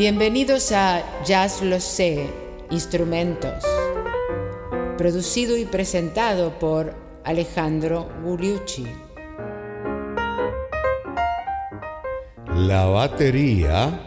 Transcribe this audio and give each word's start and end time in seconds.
Bienvenidos 0.00 0.72
a 0.72 1.04
Jazz 1.26 1.60
Lo 1.60 1.78
Sé, 1.78 2.26
Instrumentos, 2.70 3.62
producido 4.96 5.58
y 5.58 5.66
presentado 5.66 6.58
por 6.58 6.94
Alejandro 7.22 8.08
Gugliucci. 8.24 8.86
La 12.54 12.86
batería, 12.86 14.00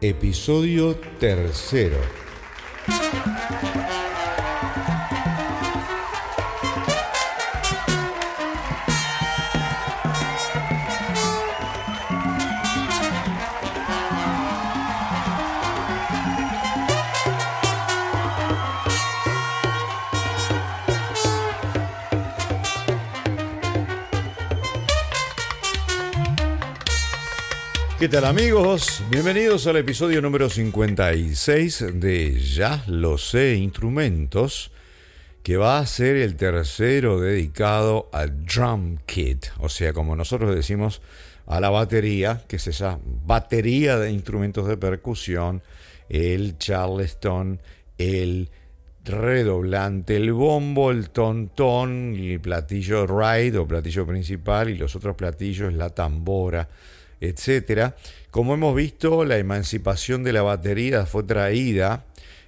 episodio 0.00 0.96
tercero. 1.18 1.98
¿Qué 28.04 28.10
tal 28.10 28.26
amigos? 28.26 29.02
Bienvenidos 29.08 29.66
al 29.66 29.78
episodio 29.78 30.20
número 30.20 30.50
56 30.50 31.86
de 31.94 32.38
Ya 32.38 32.84
lo 32.86 33.16
sé, 33.16 33.54
instrumentos, 33.54 34.70
que 35.42 35.56
va 35.56 35.78
a 35.78 35.86
ser 35.86 36.16
el 36.16 36.36
tercero 36.36 37.18
dedicado 37.18 38.10
al 38.12 38.44
drum 38.44 38.98
kit, 39.06 39.46
o 39.58 39.70
sea, 39.70 39.94
como 39.94 40.16
nosotros 40.16 40.54
decimos, 40.54 41.00
a 41.46 41.60
la 41.60 41.70
batería, 41.70 42.44
que 42.46 42.56
es 42.56 42.66
esa 42.66 42.98
batería 43.24 43.98
de 43.98 44.12
instrumentos 44.12 44.68
de 44.68 44.76
percusión, 44.76 45.62
el 46.10 46.58
charleston, 46.58 47.58
el 47.96 48.50
redoblante, 49.02 50.16
el 50.16 50.30
bombo, 50.34 50.90
el 50.90 51.08
tontón, 51.08 52.16
el 52.18 52.38
platillo 52.38 53.06
ride 53.06 53.56
o 53.56 53.66
platillo 53.66 54.06
principal 54.06 54.68
y 54.68 54.76
los 54.76 54.94
otros 54.94 55.16
platillos, 55.16 55.72
la 55.72 55.88
tambora 55.88 56.68
etcétera. 57.28 57.96
Como 58.30 58.54
hemos 58.54 58.74
visto, 58.74 59.24
la 59.24 59.38
emancipación 59.38 60.24
de 60.24 60.32
la 60.32 60.42
batería 60.42 61.06
fue 61.06 61.22
traída 61.22 62.04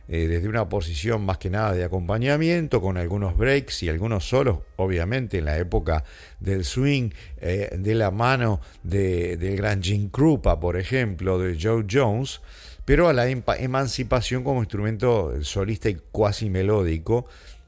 eh, 0.08 0.28
desde 0.28 0.48
una 0.48 0.68
posición 0.68 1.24
más 1.24 1.38
que 1.38 1.50
nada 1.50 1.72
de 1.72 1.82
acompañamiento, 1.82 2.80
con 2.80 2.96
algunos 2.96 3.36
breaks 3.36 3.82
y 3.82 3.88
algunos 3.88 4.28
solos, 4.28 4.58
obviamente 4.76 5.38
en 5.38 5.46
la 5.46 5.58
época 5.58 6.04
del 6.38 6.64
swing, 6.64 7.10
eh, 7.38 7.70
de 7.76 7.94
la 7.94 8.10
mano 8.10 8.60
de, 8.84 9.36
del 9.36 9.56
gran 9.56 9.82
Jim 9.82 10.08
Krupa, 10.08 10.60
por 10.60 10.76
ejemplo, 10.76 11.38
de 11.38 11.58
Joe 11.60 11.84
Jones, 11.90 12.40
pero 12.84 13.08
a 13.08 13.12
la 13.12 13.28
emancipación 13.28 14.44
como 14.44 14.60
instrumento 14.60 15.42
solista 15.42 15.88
y 15.88 15.96
cuasi 16.12 16.50
melódico, 16.50 17.26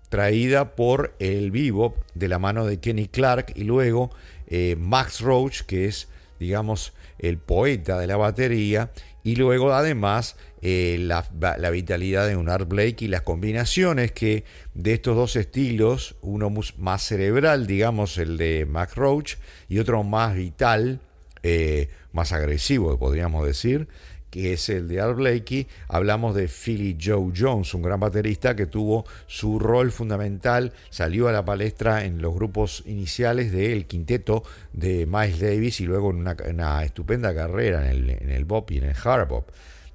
traída 0.09 0.77
por 0.77 1.15
el 1.19 1.51
vivo 1.51 1.97
de 2.15 2.29
la 2.29 2.39
mano 2.39 2.65
de 2.67 2.79
Kenny 2.79 3.09
Clark 3.09 3.53
y 3.57 3.65
luego 3.65 4.11
eh, 4.47 4.77
Max 4.79 5.21
Roach, 5.21 5.63
que 5.63 5.87
es 5.87 6.09
digamos, 6.39 6.93
el 7.19 7.39
poeta 7.39 7.99
de 7.99 8.07
la 8.07 8.17
batería, 8.17 8.91
y 9.25 9.37
luego 9.37 9.73
además 9.73 10.37
eh, 10.63 10.97
la, 11.01 11.71
vitalidad 11.71 12.27
de 12.27 12.37
un 12.37 12.49
Art 12.49 12.69
Blake 12.69 13.05
y 13.05 13.09
las 13.09 13.23
combinaciones 13.23 14.13
que 14.13 14.45
de 14.75 14.95
estos 14.95 15.17
dos 15.17 15.37
estilos, 15.37 16.17
uno 16.21 16.51
más 16.79 17.03
cerebral, 17.03 17.67
digamos, 17.67 18.19
el 18.19 18.37
de 18.37 18.67
Max 18.67 18.95
Roach, 18.95 19.37
y 19.69 19.79
otro 19.79 20.03
más 20.03 20.35
vital, 20.35 21.01
eh, 21.43 21.91
más 22.13 22.33
agresivo, 22.33 22.99
podríamos 22.99 23.47
decir, 23.47 23.89
que 24.31 24.53
es 24.53 24.69
el 24.69 24.89
de 24.89 25.01
Art 25.01 25.17
Blakey, 25.17 25.67
hablamos 25.89 26.35
de 26.35 26.49
Philly 26.49 26.97
Joe 27.01 27.33
Jones, 27.37 27.73
un 27.75 27.83
gran 27.83 28.01
baterista 28.01 28.55
que 28.55 28.67
tuvo 28.67 29.05
su 29.27 29.59
rol 29.59 29.91
fundamental, 29.91 30.73
salió 30.91 31.29
a 31.29 31.33
la 31.33 31.45
palestra 31.45 32.05
en 32.05 32.21
los 32.21 32.35
grupos 32.35 32.83
iniciales 32.87 33.53
del 33.53 33.87
quinteto 33.87 34.43
de 34.73 35.07
Miles 35.07 35.41
Davis 35.41 35.81
y 35.81 35.87
luego 35.87 36.11
en 36.11 36.19
una, 36.19 36.85
estupenda 36.85 37.35
carrera 37.35 37.91
en 37.91 37.97
el, 37.97 38.11
en 38.11 38.31
el 38.31 38.45
bop 38.45 38.71
y 38.71 38.79
en 38.79 38.85
el 38.85 38.97
hard 39.03 39.29
bop. 39.29 39.49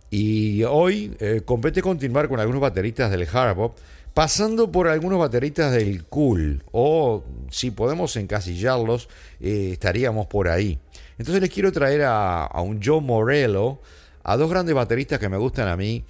Y 0.10 0.64
hoy 0.64 1.16
eh, 1.20 1.42
compete 1.44 1.82
continuar 1.82 2.30
con 2.30 2.40
algunos 2.40 2.62
bateristas 2.62 3.10
del 3.10 3.28
hard 3.32 3.56
bop, 3.56 3.78
pasando 4.14 4.72
por 4.72 4.88
algunos 4.88 5.20
bateristas 5.20 5.72
del 5.72 6.06
cool, 6.06 6.62
o 6.72 7.24
si 7.50 7.72
podemos 7.72 8.16
encasillarlos, 8.16 9.10
eh, 9.40 9.72
estaríamos 9.74 10.28
por 10.28 10.50
ahí. 10.50 10.78
Entonces 11.18 11.42
les 11.42 11.50
quiero 11.50 11.72
traer 11.72 12.04
a, 12.04 12.46
a 12.46 12.62
un 12.62 12.80
Joe 12.84 13.02
Morello, 13.02 13.80
a 14.24 14.38
dos 14.38 14.50
grandes 14.50 14.74
bateristas 14.74 15.20
que 15.20 15.30
me 15.30 15.38
gustan 15.38 15.68
a 15.68 15.78
mí, 15.78 16.06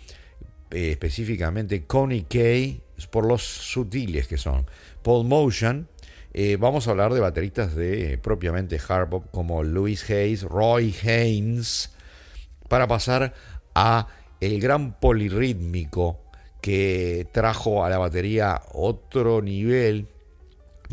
eh, 0.72 0.92
específicamente 0.92 1.86
Connie 1.86 2.24
Kay, 2.24 2.82
por 3.12 3.26
los 3.26 3.44
sutiles 3.44 4.28
que 4.28 4.38
son. 4.38 4.66
Paul 5.02 5.26
Motion, 5.28 5.88
eh, 6.34 6.58
vamos 6.60 6.88
a 6.88 6.92
hablar 6.92 7.14
de 7.14 7.20
bateristas 7.20 7.76
de 7.76 8.18
propiamente 8.18 8.80
hard 8.88 9.10
bop 9.10 9.26
como 9.32 9.64
Louis 9.64 10.10
Hayes, 10.10 10.44
Roy 10.44 10.96
Haynes, 11.04 11.92
para 12.70 12.88
pasar 12.88 13.34
a 13.76 14.08
el 14.40 14.60
gran 14.60 15.00
polirrítmico 15.00 16.20
que 16.62 17.28
trajo 17.32 17.84
a 17.84 17.90
la 17.90 17.98
batería 17.98 18.62
otro 18.72 19.42
nivel 19.42 20.08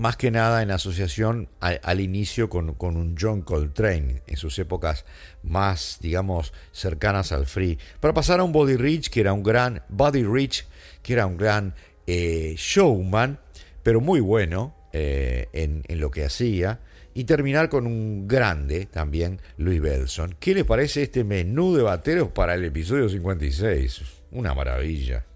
más 0.00 0.16
que 0.16 0.30
nada 0.30 0.62
en 0.62 0.70
asociación 0.70 1.50
al, 1.60 2.00
inicio 2.00 2.48
con, 2.48 2.74
un 2.80 3.16
John 3.20 3.42
Coltrane, 3.42 4.22
en 4.26 4.36
sus 4.38 4.58
épocas 4.58 5.04
más, 5.42 5.98
digamos, 6.00 6.54
cercanas 6.72 7.32
al 7.32 7.44
free, 7.44 7.78
para 8.00 8.14
pasar 8.14 8.40
a 8.40 8.44
un 8.44 8.50
Body 8.50 8.76
Rich, 8.76 9.10
que 9.10 9.20
era 9.20 9.34
un 9.34 9.42
gran, 9.42 9.82
Body 9.90 10.24
Rich, 10.24 10.66
que 11.02 11.12
era 11.12 11.26
un 11.26 11.36
gran 11.36 11.74
eh, 12.06 12.54
showman, 12.56 13.40
pero 13.82 14.00
muy 14.00 14.20
bueno 14.20 14.74
eh, 14.94 15.48
en, 15.52 15.82
en, 15.86 16.00
lo 16.00 16.10
que 16.10 16.24
hacía, 16.24 16.80
y 17.12 17.24
terminar 17.24 17.68
con 17.68 17.86
un 17.86 18.26
grande 18.26 18.86
también, 18.86 19.38
Louis 19.58 19.82
Belson. 19.82 20.34
¿Qué 20.40 20.54
le 20.54 20.64
parece 20.64 21.02
este 21.02 21.24
menú 21.24 21.76
de 21.76 21.82
bateros 21.82 22.30
para 22.30 22.54
el 22.54 22.64
episodio 22.64 23.06
56? 23.06 24.00
Una 24.30 24.54
maravilla. 24.54 25.26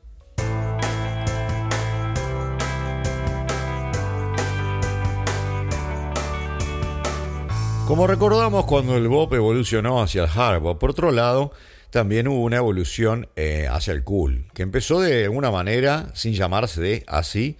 Como 7.86 8.06
recordamos 8.06 8.64
cuando 8.64 8.96
el 8.96 9.08
bop 9.08 9.34
evolucionó 9.34 10.02
hacia 10.02 10.24
el 10.24 10.30
hard 10.34 10.78
por 10.78 10.90
otro 10.90 11.12
lado, 11.12 11.52
también 11.90 12.26
hubo 12.28 12.42
una 12.42 12.56
evolución 12.56 13.28
eh, 13.36 13.68
hacia 13.70 13.92
el 13.92 14.02
cool, 14.02 14.46
que 14.54 14.62
empezó 14.62 15.02
de 15.02 15.24
alguna 15.24 15.50
manera, 15.50 16.08
sin 16.14 16.32
llamarse 16.32 16.80
de 16.80 17.04
así, 17.06 17.58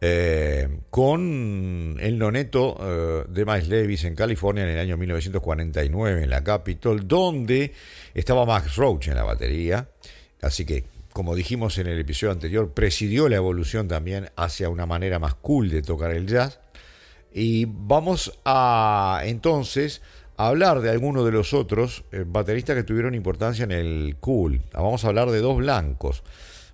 eh, 0.00 0.68
con 0.90 1.96
el 2.00 2.16
noneto 2.16 2.76
eh, 2.80 3.24
de 3.28 3.44
Miles 3.44 3.68
Davis 3.68 4.04
en 4.04 4.14
California 4.14 4.62
en 4.62 4.70
el 4.70 4.78
año 4.78 4.96
1949 4.96 6.22
en 6.22 6.30
la 6.30 6.44
Capitol, 6.44 7.08
donde 7.08 7.72
estaba 8.14 8.46
Max 8.46 8.76
Roach 8.76 9.08
en 9.08 9.16
la 9.16 9.24
batería. 9.24 9.88
Así 10.42 10.64
que, 10.64 10.84
como 11.12 11.34
dijimos 11.34 11.76
en 11.78 11.88
el 11.88 11.98
episodio 11.98 12.32
anterior, 12.32 12.72
presidió 12.72 13.28
la 13.28 13.36
evolución 13.36 13.88
también 13.88 14.30
hacia 14.36 14.68
una 14.68 14.86
manera 14.86 15.18
más 15.18 15.34
cool 15.34 15.70
de 15.70 15.82
tocar 15.82 16.12
el 16.12 16.28
jazz. 16.28 16.60
Y 17.38 17.66
vamos 17.66 18.32
a 18.46 19.20
entonces 19.24 20.00
hablar 20.38 20.80
de 20.80 20.88
algunos 20.88 21.22
de 21.26 21.32
los 21.32 21.52
otros 21.52 22.02
eh, 22.10 22.24
bateristas 22.26 22.76
que 22.76 22.82
tuvieron 22.82 23.14
importancia 23.14 23.64
en 23.64 23.72
el 23.72 24.16
cool. 24.20 24.62
Vamos 24.72 25.04
a 25.04 25.08
hablar 25.08 25.30
de 25.30 25.40
dos 25.40 25.58
blancos. 25.58 26.22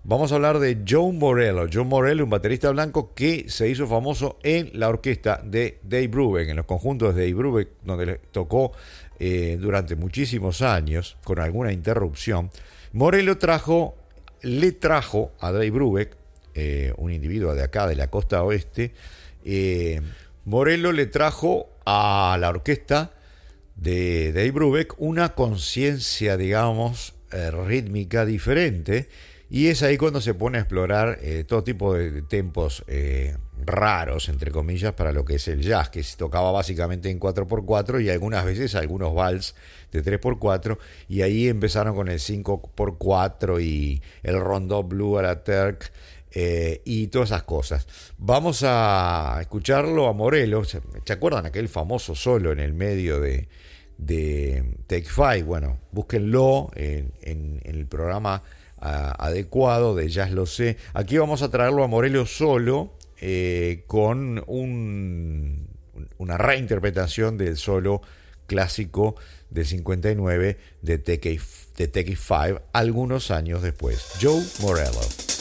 Vamos 0.05 0.31
a 0.31 0.37
hablar 0.37 0.61
de 0.61 0.85
John 0.89 1.19
Morello. 1.19 1.67
John 1.73 1.89
Morello, 1.89 2.23
un 2.23 2.31
baterista 2.31 2.71
blanco 2.71 3.13
que 3.13 3.47
se 3.49 3.69
hizo 3.69 3.89
famoso 3.89 4.39
en 4.45 4.71
la 4.75 4.89
orquesta 4.89 5.43
de 5.45 5.81
Dave 5.83 6.07
Brubeck, 6.07 6.51
en 6.51 6.59
los 6.59 6.67
conjuntos 6.67 7.13
de 7.13 7.23
Dave 7.23 7.35
Brubeck, 7.35 7.69
donde 7.83 8.07
le 8.07 8.21
tocó 8.31 8.71
eh, 9.19 9.59
durante 9.61 9.97
muchísimos 9.97 10.63
años, 10.63 11.17
con 11.25 11.41
alguna 11.41 11.73
interrupción. 11.73 12.53
Morello 12.93 13.37
trajo, 13.37 13.97
le 14.43 14.71
trajo 14.71 15.33
a 15.41 15.51
Dave 15.51 15.73
Brubeck, 15.73 16.17
eh, 16.55 16.95
un 16.99 17.11
individuo 17.11 17.53
de 17.53 17.65
acá, 17.65 17.89
de 17.89 17.97
la 17.97 18.07
costa 18.07 18.45
oeste, 18.45 18.93
Morello 20.45 20.91
le 20.91 21.07
trajo 21.07 21.71
a 21.87 22.37
la 22.41 22.49
orquesta 22.49 23.13
de 23.77 24.33
Dave 24.33 24.51
Brubeck 24.51 24.95
una 24.99 25.35
conciencia, 25.35 26.37
digamos, 26.37 27.15
eh, 27.31 27.51
rítmica 27.51 28.25
diferente. 28.25 29.09
Y 29.49 29.69
es 29.69 29.83
ahí 29.83 29.99
cuando 29.99 30.21
se 30.21 30.35
pone 30.35 30.59
a 30.59 30.63
explorar 30.63 31.19
eh, 31.21 31.45
todo 31.47 31.63
tipo 31.63 31.95
de 31.95 32.23
tempos 32.23 32.85
eh, 32.89 33.37
raros, 33.65 34.29
entre 34.31 34.51
comillas, 34.51 34.95
para 34.95 35.13
lo 35.13 35.25
que 35.25 35.37
es 35.37 35.47
el 35.47 35.61
jazz, 35.61 35.91
que 35.91 36.03
se 36.03 36.17
tocaba 36.17 36.51
básicamente 36.51 37.11
en 37.11 37.21
4x4 37.21 38.03
y 38.03 38.11
algunas 38.11 38.45
veces 38.45 38.75
algunos 38.75 39.15
vals 39.15 39.55
de 39.93 40.03
3x4. 40.03 40.79
Y 41.09 41.23
ahí 41.23 41.49
empezaron 41.49 41.95
con 41.95 42.09
el 42.09 42.19
5x4 42.19 43.63
y 43.63 44.03
el 44.25 44.41
rondó 44.41 44.83
blue 44.83 45.19
a 45.19 45.23
la 45.23 45.45
Turk 45.45 45.93
eh, 46.35 46.81
y 46.85 47.09
todas 47.09 47.31
esas 47.31 47.43
cosas. 47.43 47.87
Vamos 48.19 48.63
a 48.67 49.39
escucharlo 49.41 50.09
a 50.09 50.13
Morelos. 50.13 50.77
¿Se 51.05 51.13
acuerdan 51.13 51.47
aquel 51.47 51.69
famoso 51.69 52.15
solo 52.15 52.53
en 52.53 52.61
el 52.61 52.73
medio 52.73 53.21
de, 53.21 53.49
de 53.99 54.65
Take 54.87 55.09
Five. 55.09 55.43
Bueno, 55.45 55.79
búsquenlo 55.91 56.71
en, 56.75 57.61
el 57.65 57.87
programa 57.87 58.43
ah, 58.79 59.15
adecuado 59.19 59.95
de 59.95 60.09
Jazz 60.09 60.31
Lo 60.31 60.47
Sé. 60.47 60.77
Aquí 60.95 61.19
vamos 61.19 61.43
a 61.43 61.51
traerlo 61.51 61.85
a 61.85 61.87
Morelio 61.87 62.27
solo 62.27 62.95
eh, 63.21 63.85
con 63.87 64.43
un, 64.47 65.69
una 66.19 66.39
reinterpretación 66.39 67.39
del 67.39 67.57
solo 67.57 68.03
clásico 68.47 69.17
de 69.51 69.65
59 69.65 70.59
de 70.83 70.99
Take, 70.99 71.41
de 71.77 72.17
Five 72.17 72.63
algunos 72.73 73.31
años 73.31 73.63
después. 73.63 74.15
Joe 74.21 74.43
Morello. 74.61 75.32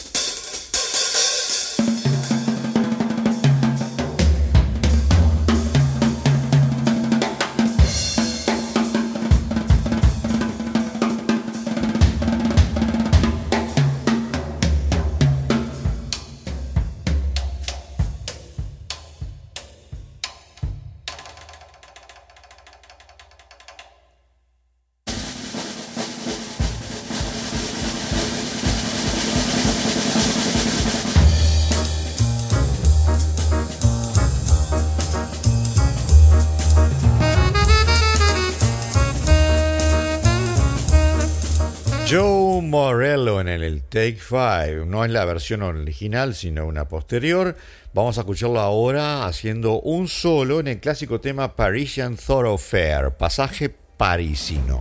Take 43.88 44.16
Five. 44.16 44.86
No 44.86 45.04
es 45.04 45.10
la 45.10 45.24
versión 45.24 45.62
original, 45.62 46.34
sino 46.34 46.66
una 46.66 46.88
posterior. 46.88 47.56
Vamos 47.94 48.18
a 48.18 48.22
escucharlo 48.22 48.60
ahora 48.60 49.26
haciendo 49.26 49.80
un 49.80 50.08
solo 50.08 50.60
en 50.60 50.68
el 50.68 50.80
clásico 50.80 51.20
tema 51.20 51.54
Parisian 51.54 52.16
Thoroughfare, 52.16 53.12
pasaje 53.12 53.74
parisino. 53.96 54.80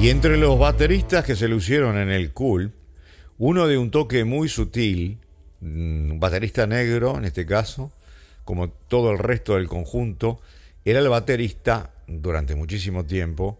Y 0.00 0.10
entre 0.10 0.36
los 0.36 0.56
bateristas 0.56 1.24
que 1.24 1.34
se 1.34 1.48
lucieron 1.48 1.98
en 1.98 2.08
el 2.08 2.32
cool, 2.32 2.72
uno 3.36 3.66
de 3.66 3.78
un 3.78 3.90
toque 3.90 4.22
muy 4.22 4.48
sutil, 4.48 5.18
mm, 5.60 6.12
un 6.12 6.20
baterista 6.20 6.68
negro 6.68 7.18
en 7.18 7.24
este 7.24 7.44
caso, 7.44 7.90
como 8.44 8.70
todo 8.70 9.10
el 9.10 9.18
resto 9.18 9.56
del 9.56 9.66
conjunto, 9.66 10.40
era 10.84 11.00
el 11.00 11.08
baterista 11.08 11.90
durante 12.06 12.54
muchísimo 12.54 13.06
tiempo 13.06 13.58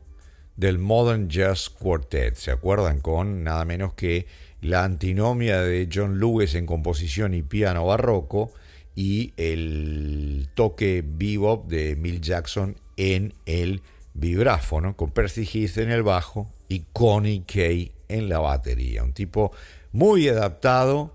del 0.55 0.79
Modern 0.79 1.29
Jazz 1.29 1.70
Quartet. 1.70 2.37
¿Se 2.37 2.52
acuerdan? 2.52 3.00
Con 3.00 3.43
nada 3.43 3.64
menos 3.64 3.94
que 3.94 4.26
la 4.61 4.84
antinomia 4.84 5.61
de 5.62 5.88
John 5.93 6.20
Lewis 6.20 6.55
en 6.55 6.67
composición 6.67 7.34
y 7.34 7.43
piano 7.43 7.84
barroco 7.84 8.52
y 8.94 9.32
el 9.37 10.49
toque 10.55 11.05
bebop 11.05 11.69
de 11.69 11.96
Mill 11.96 12.20
Jackson 12.20 12.76
en 12.96 13.34
el 13.44 13.82
vibráfono, 14.19 14.97
con 14.97 15.11
Percy 15.11 15.44
Heath 15.44 15.79
en 15.79 15.91
el 15.91 16.03
bajo 16.03 16.50
y 16.69 16.85
Connie 16.93 17.44
Kay 17.47 17.93
en 18.09 18.29
la 18.29 18.38
batería. 18.38 19.05
Un 19.05 19.12
tipo 19.12 19.53
muy 19.93 20.29
adaptado 20.29 21.15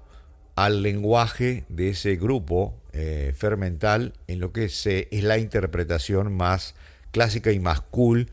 al 0.55 0.83
lenguaje 0.83 1.65
de 1.69 1.89
ese 1.89 2.15
grupo 2.15 2.75
eh, 2.93 3.33
fermental 3.35 4.13
en 4.27 4.39
lo 4.39 4.51
que 4.51 4.65
es, 4.65 4.85
es 4.85 5.23
la 5.23 5.37
interpretación 5.37 6.35
más 6.35 6.75
clásica 7.11 7.51
y 7.51 7.59
más 7.59 7.81
cool 7.81 8.29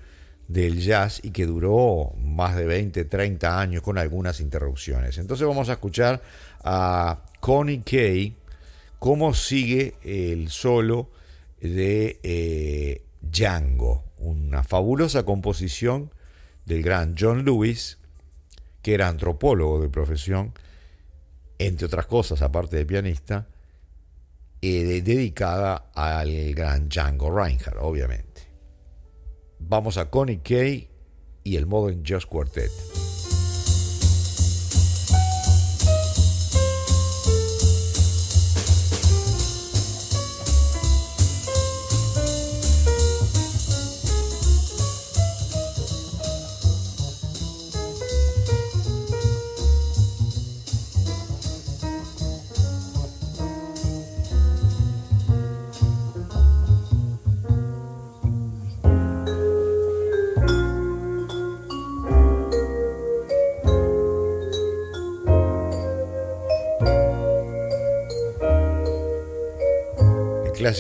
del 0.49 0.81
jazz 0.81 1.21
y 1.23 1.31
que 1.31 1.47
duró 1.47 2.13
más 2.19 2.57
de 2.57 2.67
20, 2.67 3.05
30 3.05 3.61
años 3.61 3.83
con 3.83 3.99
algunas 3.99 4.41
interrupciones. 4.41 5.17
Entonces 5.19 5.47
vamos 5.47 5.69
a 5.69 5.75
escuchar 5.75 6.21
a 6.63 7.23
Connie 7.41 7.83
Kay 7.83 8.37
cómo 8.99 9.33
sigue 9.33 9.95
el 10.03 10.51
solo 10.51 11.09
de 11.61 12.19
eh, 12.23 13.03
Django, 13.23 14.05
una 14.21 14.63
fabulosa 14.63 15.25
composición 15.25 16.13
del 16.67 16.83
gran 16.83 17.17
John 17.19 17.45
Lewis, 17.45 17.99
que 18.83 18.95
era 18.95 19.09
antropólogo 19.09 19.81
de 19.81 19.89
profesión, 19.89 20.53
entre 21.59 21.87
otras 21.87 22.07
cosas, 22.07 22.43
aparte 22.43 22.77
de 22.77 22.87
pianista, 22.87 23.49
eh, 24.63 25.03
dedicada 25.03 25.91
al 25.95 26.55
gran 26.55 26.89
Django 26.89 27.35
Reinhardt, 27.35 27.79
obviamente. 27.81 28.43
Vamos 29.59 29.97
a 29.97 30.11
Connie 30.11 30.41
Kay 30.41 30.89
y 31.45 31.57
el 31.57 31.67
Modern 31.67 32.03
Jazz 32.05 32.27
Quartet. 32.27 32.71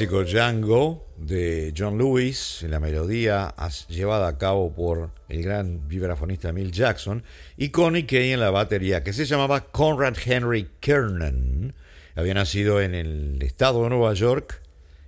Clásico 0.00 0.24
Django 0.24 1.06
de 1.18 1.74
John 1.76 1.98
Lewis, 1.98 2.64
la 2.66 2.80
melodía 2.80 3.54
llevada 3.90 4.28
a 4.28 4.38
cabo 4.38 4.74
por 4.74 5.10
el 5.28 5.42
gran 5.42 5.88
vibrafonista 5.88 6.54
Mill 6.54 6.72
Jackson, 6.72 7.22
y 7.58 7.68
Connie 7.68 8.06
Kay 8.06 8.32
en 8.32 8.40
la 8.40 8.50
batería, 8.50 9.04
que 9.04 9.12
se 9.12 9.26
llamaba 9.26 9.60
Conrad 9.60 10.16
Henry 10.24 10.68
Kernan. 10.80 11.74
Había 12.14 12.32
nacido 12.32 12.80
en 12.80 12.94
el 12.94 13.42
estado 13.42 13.82
de 13.82 13.90
Nueva 13.90 14.14
York, 14.14 14.62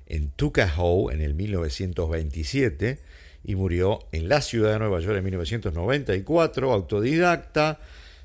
en 0.08 0.28
Tuckahoe, 0.28 1.14
en 1.14 1.22
el 1.22 1.32
1927, 1.32 2.98
y 3.44 3.54
murió 3.54 4.00
en 4.12 4.28
la 4.28 4.42
ciudad 4.42 4.74
de 4.74 4.78
Nueva 4.78 5.00
York 5.00 5.16
en 5.16 5.24
1994, 5.24 6.70
autodidacta. 6.70 7.80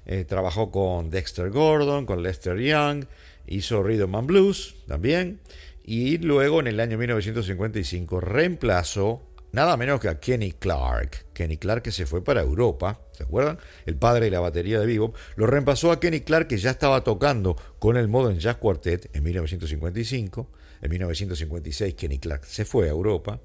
Eh, 0.06 0.26
trabajó 0.26 0.70
con 0.70 1.12
Dexter 1.12 1.50
Gordon, 1.50 2.06
con 2.06 2.22
Lester 2.22 2.58
Young, 2.60 3.06
hizo 3.48 3.82
Rhythm 3.84 4.16
and 4.16 4.28
Blues 4.28 4.76
también 4.86 5.40
y 5.88 6.17
luego 6.17 6.60
en 6.60 6.67
el 6.67 6.79
año 6.82 6.98
1955 6.98 8.20
reemplazó 8.20 9.22
nada 9.53 9.77
menos 9.77 10.01
que 10.01 10.10
a 10.10 10.20
Kenny 10.20 10.51
Clark. 10.51 11.27
Kenny 11.34 11.56
Clark 11.56 11.82
que 11.82 11.94
se 11.94 12.06
fue 12.06 12.22
para 12.22 12.41
Europa, 12.41 13.00
¿se 13.13 13.24
acuerdan? 13.24 13.58
El 13.86 13.96
padre 13.96 14.25
de 14.25 14.32
la 14.32 14.41
batería 14.41 14.82
de 14.82 14.86
Vivo. 14.86 15.13
Lo 15.38 15.48
reemplazó 15.48 15.94
a 15.94 16.01
Kenny 16.01 16.20
Clark 16.20 16.50
que 16.50 16.58
ya 16.58 16.72
estaba 16.72 17.06
tocando 17.06 17.56
con 17.79 17.96
el 17.96 18.10
Modern 18.10 18.38
Jazz 18.38 18.58
Quartet 18.58 19.15
en 19.15 19.24
1955. 19.24 20.50
En 20.82 20.91
1956 20.91 21.94
Kenny 21.94 22.20
Clark 22.20 22.44
se 22.44 22.65
fue 22.65 22.88
a 22.88 22.89
Europa. 22.89 23.39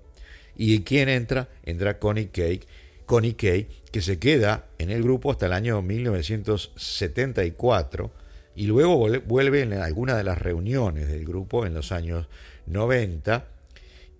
¿Y 0.56 0.80
quién 0.80 1.08
entra? 1.08 1.48
Entra 1.62 2.00
Connie 2.00 2.26
Kay, 2.26 2.60
Connie 3.06 3.34
Kay, 3.34 3.68
que 3.92 4.02
se 4.02 4.18
queda 4.18 4.66
en 4.78 4.90
el 4.90 5.04
grupo 5.04 5.30
hasta 5.30 5.46
el 5.46 5.52
año 5.52 5.80
1974 5.80 8.21
y 8.54 8.66
luego 8.66 9.08
vuelve 9.24 9.62
en 9.62 9.72
alguna 9.74 10.16
de 10.16 10.24
las 10.24 10.38
reuniones 10.38 11.08
del 11.08 11.24
grupo 11.24 11.66
en 11.66 11.74
los 11.74 11.92
años 11.92 12.28
90 12.66 13.46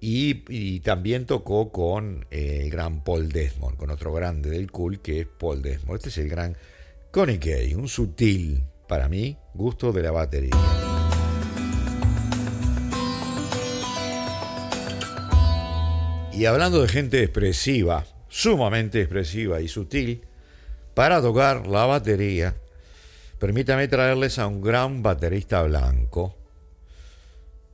Y, 0.00 0.80
también 0.80 1.26
tocó 1.26 1.70
con 1.70 2.26
eh, 2.30 2.60
el 2.64 2.70
gran 2.70 3.04
Paul 3.04 3.28
Desmond, 3.28 3.76
con 3.76 3.90
otro 3.90 4.12
grande 4.12 4.50
del 4.50 4.70
cool 4.72 5.00
que 5.00 5.20
es 5.20 5.26
Paul 5.26 5.62
Desmond. 5.62 5.98
Este 5.98 6.08
es 6.08 6.18
el 6.18 6.28
gran 6.28 6.56
Connie 7.12 7.38
Kay, 7.38 7.74
un 7.74 7.88
sutil, 7.88 8.64
para 8.88 9.08
mí, 9.08 9.36
gusto 9.54 9.92
de 9.92 10.02
la 10.02 10.10
batería. 10.10 10.56
Y 16.32 16.46
hablando 16.46 16.82
de 16.82 16.88
gente 16.88 17.22
expresiva, 17.22 18.04
sumamente 18.28 19.00
expresiva 19.00 19.60
y 19.60 19.68
sutil, 19.68 20.22
para 20.94 21.20
tocar 21.20 21.66
la 21.66 21.86
batería, 21.86 22.56
permítame 23.42 23.88
traerles 23.88 24.38
a 24.38 24.46
un 24.46 24.62
gran 24.62 25.02
baterista 25.02 25.64
blanco, 25.64 26.38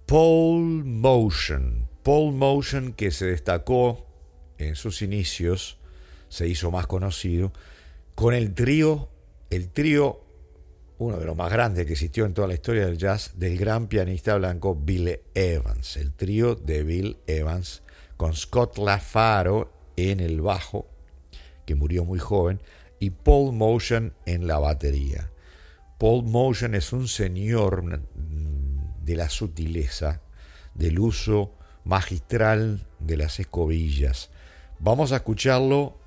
Paul 0.06 0.82
Motion. 0.87 1.87
Paul 2.02 2.32
Motion 2.32 2.94
que 2.94 3.10
se 3.10 3.26
destacó 3.26 4.06
en 4.56 4.76
sus 4.76 5.02
inicios, 5.02 5.76
se 6.30 6.48
hizo 6.48 6.70
más 6.70 6.87
conocido, 6.87 7.52
con 8.14 8.32
el 8.32 8.54
trío, 8.54 9.10
el 9.50 9.68
trío, 9.68 10.25
uno 10.96 11.18
de 11.18 11.26
los 11.26 11.37
más 11.37 11.52
grandes 11.52 11.84
que 11.84 11.92
existió 11.92 12.25
en 12.25 12.32
toda 12.32 12.48
la 12.48 12.54
historia 12.54 12.87
del 12.87 12.96
jazz, 12.96 13.32
del 13.37 13.58
gran 13.58 13.88
pianista 13.88 14.37
blanco 14.37 14.75
Bill 14.75 15.20
Evans, 15.34 15.98
el 15.98 16.14
trío 16.14 16.54
de 16.54 16.82
Bill 16.82 17.18
Evans, 17.26 17.82
con 18.16 18.34
Scott 18.34 18.78
LaFaro 18.78 19.70
en 19.98 20.20
el 20.20 20.40
bajo, 20.40 20.88
que 21.66 21.75
murió 21.75 22.06
muy 22.06 22.20
joven, 22.20 22.58
y 22.98 23.10
Paul 23.10 23.52
Motion 23.52 24.14
en 24.25 24.46
la 24.46 24.58
batería. 24.58 25.30
Paul 25.98 26.24
Motion 26.24 26.74
es 26.76 26.92
un 26.92 27.08
señor 27.08 28.02
de 29.02 29.16
la 29.16 29.28
sutileza, 29.28 30.22
del 30.74 31.00
uso 31.00 31.56
magistral 31.84 32.86
de 33.00 33.16
las 33.16 33.40
escobillas. 33.40 34.30
Vamos 34.78 35.10
a 35.10 35.16
escucharlo 35.16 35.98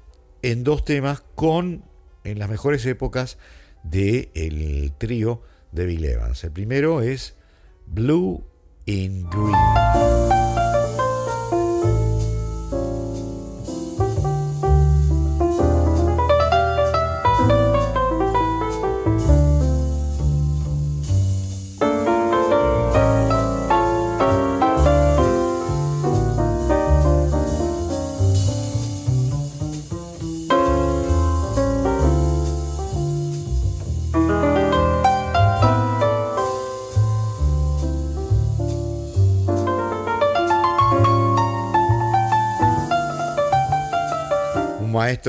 en 0.42 0.64
dos 0.64 0.86
temas 0.86 1.24
con 1.36 1.84
en 2.24 2.40
las 2.40 2.50
mejores 2.50 2.86
épocas 2.86 3.38
del 3.84 4.30
el 4.34 4.94
trío 4.98 5.42
de 5.72 5.86
Bill 5.86 6.06
Evans. 6.06 6.44
El 6.44 6.52
primero 6.52 7.02
es 7.02 7.36
Blue 7.88 8.46
in 8.86 9.30
Green. 9.30 9.81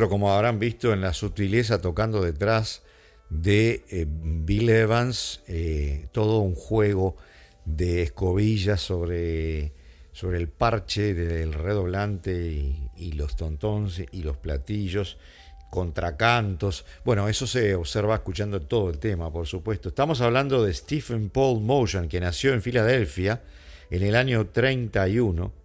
Como 0.09 0.33
habrán 0.33 0.59
visto, 0.59 0.93
en 0.93 1.01
la 1.01 1.13
sutileza 1.13 1.81
tocando 1.81 2.23
detrás 2.23 2.83
de 3.31 3.85
eh, 3.91 4.07
Bill 4.09 4.69
Evans, 4.69 5.43
eh, 5.49 6.09
todo 6.13 6.41
un 6.41 6.55
juego 6.55 7.17
de 7.65 8.03
escobillas 8.03 8.81
sobre, 8.81 9.73
sobre 10.13 10.39
el 10.39 10.49
parche 10.49 11.15
del 11.15 11.53
redoblante 11.53 12.33
y, 12.97 13.13
los 13.13 13.37
tontons 13.37 14.01
y 14.11 14.23
los 14.23 14.37
platillos, 14.37 15.19
contracantos. 15.71 16.85
Bueno, 17.05 17.29
eso 17.29 17.47
se 17.47 17.75
observa 17.75 18.17
escuchando 18.17 18.61
todo 18.61 18.91
el 18.91 18.99
tema, 18.99 19.33
por 19.33 19.47
supuesto. 19.47 19.89
Estamos 19.89 20.21
hablando 20.21 20.63
de 20.65 20.75
Stephen 20.75 21.31
Paul 21.31 21.63
Motion, 21.63 22.09
que 22.09 22.21
nació 22.21 22.53
en 22.53 22.63
Filadelfia 22.63 23.43
en 23.91 24.03
el 24.03 24.17
año 24.17 24.47
31 24.49 25.62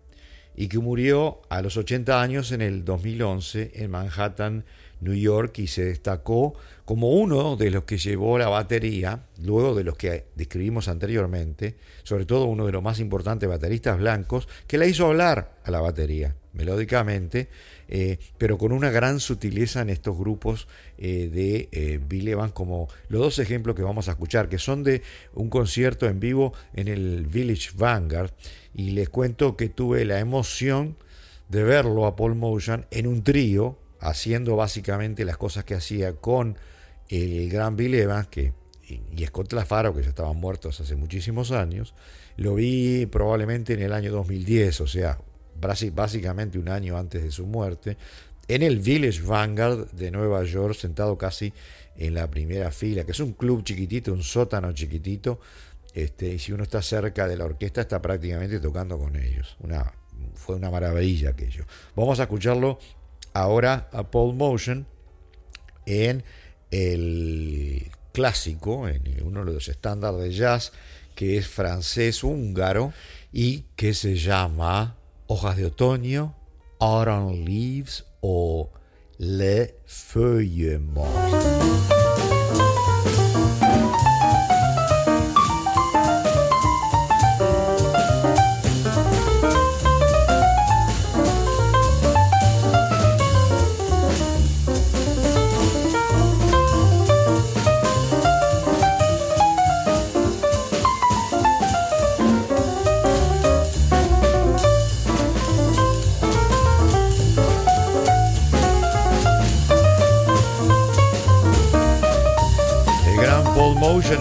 y 0.58 0.68
que 0.68 0.80
murió 0.80 1.40
a 1.50 1.62
los 1.62 1.78
80 1.78 2.20
años 2.20 2.52
en 2.52 2.62
el 2.62 2.84
2011 2.84 3.74
en 3.76 3.92
Manhattan, 3.92 4.66
New 5.00 5.14
York, 5.14 5.60
y 5.60 5.68
se 5.68 5.86
destacó 5.86 6.56
como 6.84 7.12
uno 7.12 7.56
de 7.56 7.70
los 7.70 7.84
que 7.84 8.00
llevó 8.00 8.40
la 8.40 8.50
batería, 8.50 9.22
luego 9.40 9.76
de 9.76 9.84
los 9.84 9.96
que 9.96 10.26
describimos 10.36 10.88
anteriormente, 10.88 11.78
sobre 12.02 12.26
todo 12.26 12.46
uno 12.46 12.66
de 12.66 12.72
los 12.72 12.82
más 12.82 13.00
importantes 13.00 13.48
bateristas 13.48 14.00
blancos, 14.00 14.48
que 14.66 14.80
la 14.80 14.88
hizo 14.88 15.06
hablar 15.06 15.60
a 15.64 15.70
la 15.70 15.80
batería 15.80 16.36
melódicamente, 16.54 17.50
eh, 17.88 18.20
pero 18.38 18.58
con 18.58 18.72
una 18.72 18.90
gran 18.90 19.20
sutileza 19.20 19.82
en 19.82 19.90
estos 19.90 20.18
grupos 20.18 20.68
eh, 20.98 21.30
de 21.32 21.70
eh, 21.72 22.00
Bill 22.06 22.28
Evans, 22.28 22.52
como 22.52 22.90
los 23.08 23.22
dos 23.22 23.40
ejemplos 23.40 23.76
que 23.76 23.82
vamos 23.82 24.08
a 24.08 24.12
escuchar, 24.12 24.50
que 24.50 24.58
son 24.58 24.84
de 24.84 25.02
un 25.34 25.50
concierto 25.50 26.08
en 26.08 26.20
vivo 26.20 26.54
en 26.74 26.88
el 26.88 27.26
Village 27.28 27.70
Vanguard, 27.76 28.32
y 28.74 28.92
les 28.92 29.10
cuento 29.10 29.56
que 29.56 29.70
tuve 29.70 30.06
la 30.06 30.20
emoción 30.20 30.98
de 31.50 31.64
verlo 31.64 32.06
a 32.06 32.16
Paul 32.16 32.36
Motion 32.36 32.86
en 32.92 33.08
un 33.08 33.24
trío, 33.24 33.80
haciendo 34.00 34.56
básicamente 34.56 35.26
las 35.26 35.38
cosas 35.38 35.64
que 35.64 35.74
hacía 35.74 36.14
con 36.14 36.58
el 37.10 37.50
gran 37.50 37.78
Bill 37.78 37.96
Evans, 37.96 38.28
que, 38.28 38.54
y 38.86 39.26
Scott 39.26 39.54
Lafaro, 39.54 39.94
que 39.96 40.04
ya 40.04 40.10
estaban 40.10 40.38
muertos 40.38 40.80
hace 40.82 40.96
muchísimos 40.96 41.52
años. 41.52 41.94
Lo 42.36 42.56
vi 42.56 43.06
probablemente 43.08 43.74
en 43.74 43.82
el 43.82 43.94
año 43.94 44.12
2010, 44.12 44.82
o 44.82 44.88
sea, 44.88 45.20
básicamente 45.60 46.60
un 46.60 46.70
año 46.70 46.98
antes 46.98 47.24
de 47.24 47.32
su 47.32 47.46
muerte, 47.46 47.98
en 48.48 48.64
el 48.64 48.80
Village 48.80 49.22
Vanguard 49.22 49.92
de 49.92 50.10
Nueva 50.12 50.44
York, 50.44 50.76
sentado 50.76 51.18
casi 51.18 51.52
en 51.98 52.14
la 52.14 52.30
primera 52.30 52.72
fila, 52.72 53.06
que 53.06 53.12
es 53.12 53.20
un 53.20 53.34
club 53.34 53.64
chiquitito, 53.64 54.14
un 54.14 54.24
sótano 54.24 54.72
chiquitito, 54.72 55.40
este, 55.94 56.34
y 56.34 56.40
si 56.40 56.52
uno 56.52 56.64
está 56.64 56.82
cerca 56.82 57.28
de 57.28 57.36
la 57.38 57.46
orquesta 57.46 57.82
está 57.82 58.02
prácticamente 58.02 58.60
tocando 58.60 58.98
con 59.00 59.16
ellos. 59.16 59.58
Una, 59.60 59.92
fue 60.36 60.56
una 60.56 60.70
maravilla 60.70 61.32
aquello. 61.32 61.66
Vamos 61.96 62.20
a 62.20 62.24
escucharlo 62.24 62.80
ahora 63.34 63.90
a 63.92 64.10
Paul 64.10 64.36
Motion 64.36 64.86
en 65.86 66.24
el 66.70 67.90
clásico, 68.14 68.88
en 68.88 69.02
uno 69.24 69.44
de 69.44 69.54
los 69.54 69.68
estándares 69.68 70.22
de 70.22 70.32
jazz, 70.32 70.72
que 71.16 71.38
es 71.38 71.48
francés-húngaro 71.48 72.94
y 73.32 73.66
que 73.76 73.94
se 73.94 74.16
llama 74.16 74.98
hojas 75.28 75.58
de 75.58 75.66
otoño, 75.66 76.34
autumn 76.80 77.46
leaves 77.46 78.06
o 78.22 78.70
les 79.18 79.74
feuilles 79.86 80.80
mortes. 80.80 81.97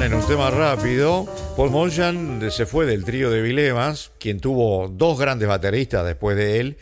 En 0.06 0.14
un 0.14 0.26
tema 0.26 0.50
rápido. 0.50 1.26
Paul 1.56 1.70
Motion 1.70 2.50
se 2.50 2.66
fue 2.66 2.86
del 2.86 3.04
trío 3.04 3.30
de 3.30 3.40
Bill 3.40 3.58
Evans, 3.58 4.10
quien 4.18 4.40
tuvo 4.40 4.88
dos 4.88 5.18
grandes 5.18 5.46
bateristas 5.46 6.04
después 6.04 6.36
de 6.36 6.58
él, 6.60 6.76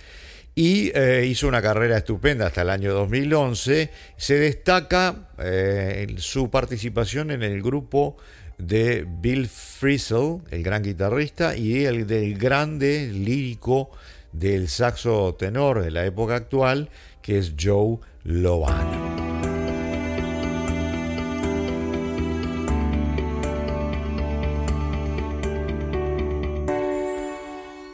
y 0.54 0.90
eh, 0.94 1.26
hizo 1.28 1.48
una 1.48 1.60
carrera 1.60 1.98
estupenda 1.98 2.46
hasta 2.46 2.62
el 2.62 2.70
año 2.70 2.94
2011. 2.94 3.90
Se 4.16 4.34
destaca 4.38 5.28
eh, 5.38 6.14
su 6.16 6.50
participación 6.50 7.30
en 7.30 7.42
el 7.42 7.62
grupo 7.62 8.16
de 8.56 9.06
Bill 9.06 9.48
Frisell, 9.48 10.38
el 10.50 10.62
gran 10.62 10.82
guitarrista, 10.82 11.56
y 11.56 11.84
el 11.84 12.06
del 12.06 12.38
grande 12.38 13.10
lírico 13.12 13.90
del 14.32 14.68
saxo 14.68 15.34
tenor 15.38 15.82
de 15.82 15.90
la 15.90 16.06
época 16.06 16.36
actual, 16.36 16.88
que 17.20 17.38
es 17.38 17.52
Joe 17.60 17.98
Lovano. 18.24 19.03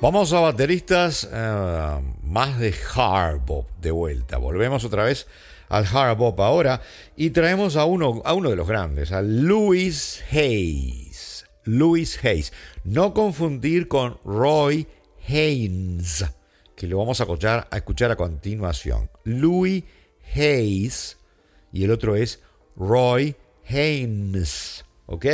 Vamos 0.02 0.32
a 0.32 0.40
bateristas 0.40 1.28
eh, 1.30 2.00
más 2.22 2.58
de 2.58 2.74
hard 2.94 3.40
bop 3.40 3.68
de 3.82 3.90
vuelta. 3.90 4.38
Volvemos 4.38 4.82
otra 4.82 5.04
vez 5.04 5.26
al 5.68 5.84
hard 5.84 6.16
bop 6.16 6.40
ahora 6.40 6.80
y 7.16 7.30
traemos 7.30 7.76
a 7.76 7.84
uno, 7.84 8.22
a 8.24 8.32
uno 8.32 8.48
de 8.48 8.56
los 8.56 8.66
grandes, 8.66 9.12
a 9.12 9.20
Louis 9.20 10.24
Hayes. 10.32 11.44
Louis 11.64 12.18
Hayes. 12.24 12.54
No 12.82 13.12
confundir 13.12 13.88
con 13.88 14.16
Roy 14.24 14.88
Haynes, 15.28 16.24
que 16.76 16.86
lo 16.86 16.96
vamos 16.96 17.20
a 17.20 17.24
escuchar 17.24 17.68
a, 17.70 17.76
escuchar 17.76 18.10
a 18.10 18.16
continuación. 18.16 19.10
Louis 19.24 19.84
Hayes 20.34 21.18
y 21.74 21.84
el 21.84 21.90
otro 21.90 22.16
es 22.16 22.40
Roy 22.74 23.36
Haynes. 23.68 24.82
¿Ok? 25.04 25.26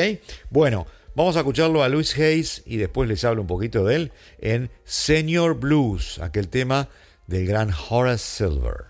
Bueno, 0.50 0.88
vamos 1.16 1.34
a 1.36 1.40
escucharlo 1.40 1.82
a 1.82 1.88
Louis 1.88 2.16
Hayes 2.16 2.62
y 2.66 2.76
después 2.76 3.08
les 3.08 3.24
hablo 3.24 3.40
un 3.40 3.48
poquito 3.48 3.84
de 3.84 3.96
él 3.96 4.12
en 4.38 4.70
Senior 4.84 5.58
Blues, 5.58 6.20
aquel 6.20 6.48
tema 6.48 6.88
del 7.26 7.46
gran 7.46 7.70
Horace 7.90 8.22
Silver. 8.22 8.85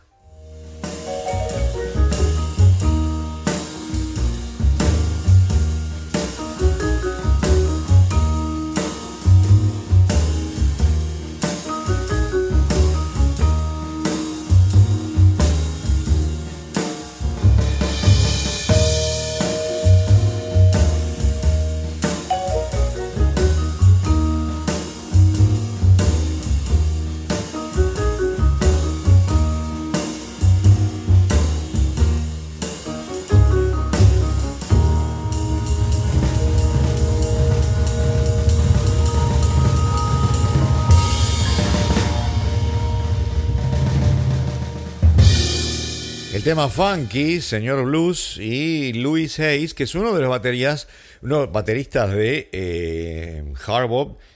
Tema 46.47 46.69
funky, 46.69 47.41
señor 47.41 47.87
Blues 47.87 48.39
y 48.39 48.93
Louis 48.93 49.37
Hayes, 49.41 49.75
que 49.75 49.83
es 49.83 49.97
uno 49.97 50.15
de 50.15 50.21
los 50.21 50.31
baterías, 50.31 50.87
unos 51.21 51.51
bateristas 51.51 52.13
de 52.13 52.49
eh, 52.53 53.53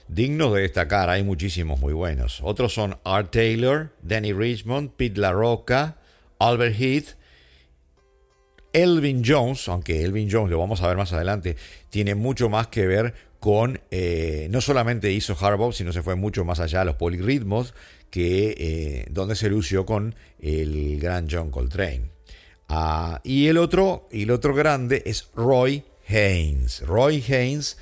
dignos 0.09 0.53
de 0.53 0.61
destacar. 0.61 1.09
Hay 1.09 1.23
muchísimos 1.23 1.79
muy 1.79 1.93
buenos. 1.93 2.41
Otros 2.43 2.73
son 2.73 2.97
Art 3.05 3.31
Taylor, 3.31 3.95
Danny 4.01 4.33
Richmond, 4.33 4.91
Pete 4.97 5.21
LaRocca, 5.21 5.99
Albert 6.37 6.75
Heath, 6.77 7.15
Elvin 8.73 9.23
Jones, 9.25 9.69
aunque 9.69 10.03
Elvin 10.03 10.27
Jones, 10.29 10.51
lo 10.51 10.59
vamos 10.59 10.81
a 10.81 10.89
ver 10.89 10.97
más 10.97 11.13
adelante, 11.13 11.55
tiene 11.89 12.15
mucho 12.15 12.49
más 12.49 12.67
que 12.67 12.87
ver 12.87 13.13
con, 13.39 13.79
eh, 13.89 14.49
no 14.51 14.59
solamente 14.59 15.13
hizo 15.13 15.37
hard 15.39 15.71
sino 15.71 15.93
se 15.93 16.03
fue 16.03 16.15
mucho 16.15 16.43
más 16.43 16.59
allá, 16.59 16.83
los 16.83 16.95
polirritmos, 16.95 17.73
que, 18.11 18.55
eh, 18.57 19.05
donde 19.09 19.35
se 19.35 19.49
lució 19.49 19.85
con 19.85 20.13
el 20.39 20.99
gran 20.99 21.27
John 21.31 21.49
Coltrane. 21.49 22.11
Ah, 22.67 23.21
y, 23.23 23.47
el 23.47 23.57
otro, 23.57 24.07
el 24.11 24.29
otro 24.29 24.53
grande 24.53 25.01
es 25.05 25.29
Roy 25.33 25.83
Haynes. 26.07 26.81
Roy 26.81 27.23
Haynes, 27.27 27.77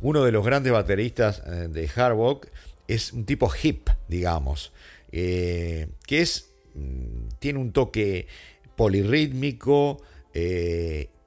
uno 0.00 0.22
de 0.22 0.32
los 0.32 0.44
grandes 0.44 0.72
bateristas 0.72 1.42
eh, 1.46 1.68
de 1.68 1.90
hard 1.94 2.48
es 2.86 3.12
un 3.12 3.24
tipo 3.24 3.50
hip, 3.62 3.88
digamos, 4.06 4.72
que 5.10 5.88
es, 6.08 6.50
mm, 6.74 7.28
tiene 7.38 7.58
un 7.58 7.72
toque 7.72 8.26
polirrítmico, 8.76 10.02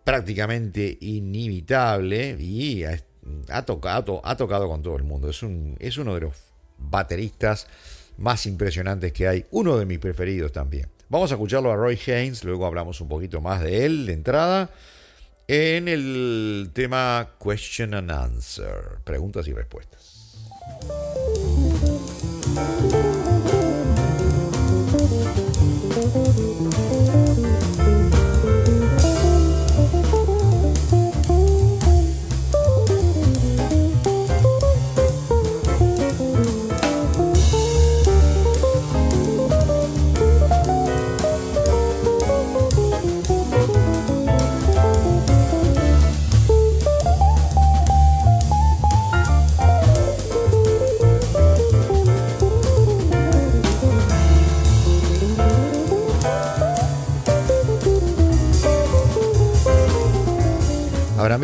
prácticamente 0.03 0.97
inimitable 1.01 2.37
y 2.39 2.83
ha 2.83 3.65
tocado, 3.65 4.21
ha 4.23 4.35
tocado 4.35 4.67
con 4.67 4.81
todo 4.81 4.95
el 4.97 5.03
mundo. 5.03 5.29
Es, 5.29 5.43
un, 5.43 5.77
es 5.79 5.97
uno 5.97 6.15
de 6.15 6.21
los 6.21 6.35
bateristas 6.77 7.67
más 8.17 8.45
impresionantes 8.45 9.13
que 9.13 9.27
hay, 9.27 9.45
uno 9.51 9.77
de 9.77 9.85
mis 9.85 9.99
preferidos 9.99 10.51
también. 10.51 10.87
Vamos 11.09 11.31
a 11.31 11.35
escucharlo 11.35 11.71
a 11.71 11.75
Roy 11.75 11.99
Haynes, 12.07 12.43
luego 12.43 12.65
hablamos 12.65 12.99
un 13.01 13.07
poquito 13.07 13.41
más 13.41 13.61
de 13.61 13.85
él 13.85 14.05
de 14.05 14.13
entrada 14.13 14.69
en 15.47 15.87
el 15.87 16.71
tema 16.73 17.35
Question 17.43 17.93
and 17.93 18.11
Answer, 18.11 18.99
preguntas 19.03 19.47
y 19.47 19.53
respuestas. 19.53 20.13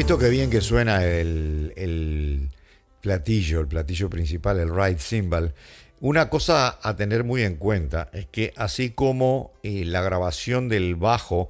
Visto 0.09 0.25
que 0.25 0.31
bien 0.31 0.49
que 0.49 0.59
suena 0.59 1.05
el, 1.05 2.49
platillo, 2.99 3.59
el 3.59 3.67
platillo 3.67 4.09
principal, 4.09 4.57
el 4.57 4.73
ride 4.73 4.97
cymbal. 4.97 5.53
Una 5.99 6.31
cosa 6.31 6.79
a 6.81 6.95
tener 6.95 7.23
muy 7.23 7.43
en 7.43 7.57
cuenta 7.57 8.09
es 8.11 8.25
que 8.25 8.51
así 8.57 8.89
como 8.89 9.53
eh, 9.61 9.85
la 9.85 10.01
grabación 10.01 10.67
del 10.67 10.95
bajo, 10.95 11.47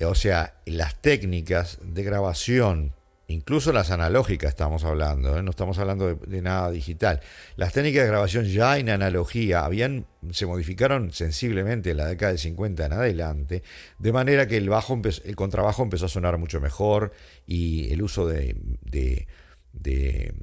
o 0.00 0.14
sea, 0.14 0.54
las 0.64 0.94
técnicas 1.02 1.78
de 1.82 2.04
grabación 2.04 2.92
incluso 3.32 3.72
las 3.72 3.90
analógicas 3.90 4.50
estamos 4.50 4.84
hablando, 4.84 5.36
¿eh? 5.36 5.42
no 5.42 5.50
estamos 5.50 5.78
hablando 5.78 6.14
de, 6.14 6.42
nada 6.42 6.70
digital. 6.70 7.20
Las 7.56 7.72
técnicas 7.72 8.02
de 8.02 8.08
grabación 8.08 8.44
ya 8.44 8.78
en 8.78 8.90
analogía 8.90 9.64
habían, 9.64 10.06
se 10.30 10.46
modificaron 10.46 11.12
sensiblemente 11.12 11.90
en 11.90 11.96
la 11.96 12.06
década 12.06 12.32
de 12.32 12.38
50 12.38 12.86
en 12.86 12.92
adelante, 12.92 13.62
de 13.98 14.12
manera 14.12 14.46
que 14.46 14.56
el, 14.56 14.68
bajo 14.68 15.00
contrabajo 15.34 15.82
empezó 15.82 16.06
a 16.06 16.08
sonar 16.08 16.38
mucho 16.38 16.60
mejor 16.60 17.12
y 17.46 17.92
el 17.92 18.02
uso 18.02 18.26
de, 18.26 18.56
de, 18.82 20.34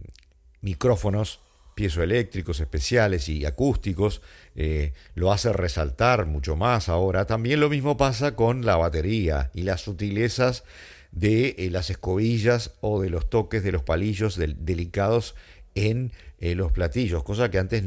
micrófonos 0.62 1.40
piezoeléctricos 1.76 2.60
especiales 2.60 3.30
y 3.30 3.46
acústicos 3.46 4.22
eh, 4.56 4.92
lo 5.16 5.32
hace 5.32 5.54
resaltar 5.54 6.26
mucho 6.26 6.58
más 6.58 6.90
ahora. 6.90 7.26
También 7.26 7.62
lo 7.62 7.70
mismo 7.70 7.96
pasa 7.96 8.36
con 8.36 8.66
la 8.66 8.76
batería 8.76 9.50
y 9.54 9.62
las 9.62 9.82
sutilezas 9.82 10.66
de 11.12 11.56
eh, 11.58 11.70
las 11.72 11.90
escobillas 11.90 12.72
o 12.82 13.02
de 13.02 13.10
los 13.10 13.30
toques 13.30 13.64
de 13.64 13.72
los 13.72 13.84
palillos 13.84 14.38
delicados 14.38 15.36
en 15.76 16.12
eh, 16.40 16.56
los 16.56 16.72
platillos, 16.72 17.24
cosa 17.24 17.52
que 17.52 17.60
antes 17.60 17.84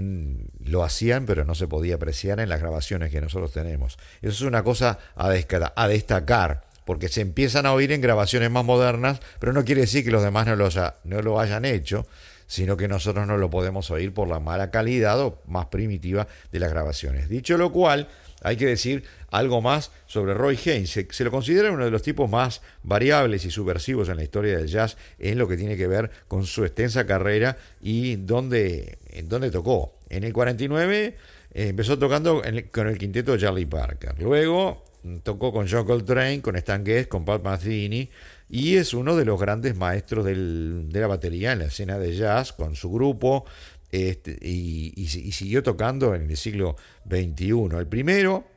lo 0.61 0.85
hacían 0.85 1.27
pero 1.27 1.45
no 1.45 1.55
se 1.55 1.69
podía 1.69 1.97
apreciar 1.97 2.41
en 2.41 2.49
las 2.49 2.61
grabaciones 2.61 3.11
que 3.11 3.21
nosotros 3.21 3.53
tenemos. 3.53 3.99
Eso 4.21 4.33
es 4.33 4.41
una 4.43 4.63
cosa 4.63 4.99
a, 5.15 5.31
destacar, 5.31 6.65
porque 6.85 7.09
se 7.09 7.21
empiezan 7.21 7.67
a 7.67 7.73
oír 7.73 7.93
en 7.93 8.01
grabaciones 8.01 8.51
más 8.51 8.65
modernas, 8.65 9.21
pero 9.39 9.53
no 9.53 9.65
quiere 9.65 9.83
decir 9.83 10.05
que 10.05 10.11
los 10.11 10.23
demás 10.23 10.47
no 10.47 11.23
lo 11.23 11.41
hayan 11.41 11.65
hecho, 11.65 12.07
sino 12.47 12.77
que 12.77 12.89
nosotros 12.89 13.27
no 13.27 13.39
lo 13.39 13.49
podemos 13.49 13.91
oír 13.91 14.13
por 14.13 14.29
la 14.29 14.39
mala 14.39 14.71
calidad 14.71 15.19
o 15.21 15.41
más 15.47 15.67
primitiva 15.67 16.29
de 16.51 16.61
las 16.61 16.71
grabaciones. 16.71 17.31
Dicho 17.31 17.57
lo 17.57 17.73
cual, 17.73 18.09
hay 18.43 18.57
que 18.57 18.67
decir 18.67 19.05
algo 19.33 19.61
más 19.61 19.91
sobre 20.07 20.35
Roy 20.35 20.59
Haynes. 20.65 20.91
Se, 20.91 21.25
lo 21.25 21.31
considera 21.31 21.73
uno 21.73 21.85
de 21.85 21.91
los 21.91 22.03
tipos 22.03 22.31
más 22.31 22.63
variables 22.83 23.45
y 23.45 23.51
subversivos 23.51 24.09
en 24.09 24.17
la 24.19 24.23
historia 24.23 24.59
del 24.59 24.69
jazz 24.69 24.97
en 25.19 25.39
lo 25.39 25.49
que 25.49 25.57
tiene 25.57 25.77
que 25.77 25.89
ver 25.89 26.11
con 26.29 26.47
su 26.47 26.65
extensa 26.65 27.07
carrera 27.07 27.57
y 27.81 28.17
dónde, 28.17 28.99
en 29.09 29.29
dónde 29.29 29.51
tocó. 29.51 29.97
En 30.11 30.25
el 30.25 30.33
49 30.33 31.17
eh, 31.55 31.69
empezó 31.69 31.99
tocando 31.99 32.43
con 32.71 32.87
el 32.87 32.99
quinteto 32.99 33.33
de 33.33 33.39
Charlie 33.39 33.67
Parker. 33.67 34.21
Luego 34.21 34.85
mm, 35.03 35.19
tocó 35.19 35.51
con 35.51 35.67
John 35.69 35.87
Coltrane, 35.87 36.43
con 36.43 36.55
Stan 36.57 36.85
Getz, 36.85 37.09
con 37.09 37.25
Pat 37.25 37.43
Mazzini 37.43 38.11
y 38.51 38.77
es 38.77 38.93
uno 38.93 39.17
de 39.17 39.25
los 39.25 39.41
grandes 39.41 39.77
maestros 39.77 40.27
de 40.27 41.01
la 41.01 41.07
batería 41.07 41.53
en 41.53 41.61
la 41.61 41.65
escena 41.65 41.99
de 41.99 42.15
jazz 42.15 42.53
con 42.53 42.77
su 42.77 42.93
grupo 42.93 43.47
este, 43.93 44.39
y, 44.41 45.07
siguió 45.07 45.63
tocando 45.63 46.15
en 46.15 46.29
el 46.31 46.37
siglo 46.37 46.77
XXI. 47.07 47.79
El 47.79 47.87
primero 47.87 48.52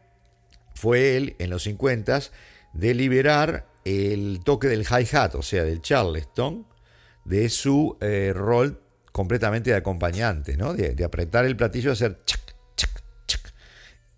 fue 0.75 1.17
él 1.17 1.35
en 1.39 1.49
los 1.49 1.63
50 1.63 2.19
de 2.73 2.93
liberar 2.93 3.65
el 3.85 4.41
toque 4.43 4.67
del 4.67 4.81
hi-hat, 4.81 5.35
o 5.35 5.41
sea, 5.41 5.63
del 5.63 5.81
charleston, 5.81 6.67
de 7.23 7.49
su 7.49 7.97
eh, 8.01 8.33
rol 8.35 8.81
completamente 9.11 9.69
de 9.69 9.77
acompañante, 9.77 10.57
de, 10.57 11.03
apretar 11.03 11.45
el 11.45 11.55
platillo 11.55 11.89
y 11.89 11.93
hacer 11.93 12.19
chac, 12.25 12.41
chac, 12.75 13.03
chac. 13.25 13.53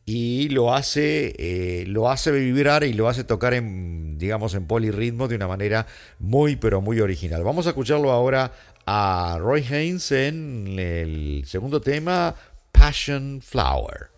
Y 0.05 0.49
lo 0.49 0.73
hace, 0.73 1.35
eh, 1.37 1.85
lo 1.85 2.09
hace 2.09 2.31
vibrar 2.31 2.83
y 2.83 2.93
lo 2.93 3.07
hace 3.07 3.23
tocar 3.23 3.53
en, 3.53 4.17
digamos, 4.17 4.55
en 4.55 4.65
polirritmo 4.65 5.27
de 5.27 5.35
una 5.35 5.47
manera 5.47 5.85
muy, 6.17 6.55
pero 6.55 6.81
muy 6.81 6.99
original. 6.99 7.43
Vamos 7.43 7.67
a 7.67 7.69
escucharlo 7.69 8.11
ahora 8.11 8.53
a 8.85 9.37
Roy 9.39 9.63
Haynes 9.69 10.11
en 10.11 10.79
el 10.79 11.43
segundo 11.45 11.81
tema, 11.81 12.33
Passion 12.71 13.41
Flower. 13.41 14.09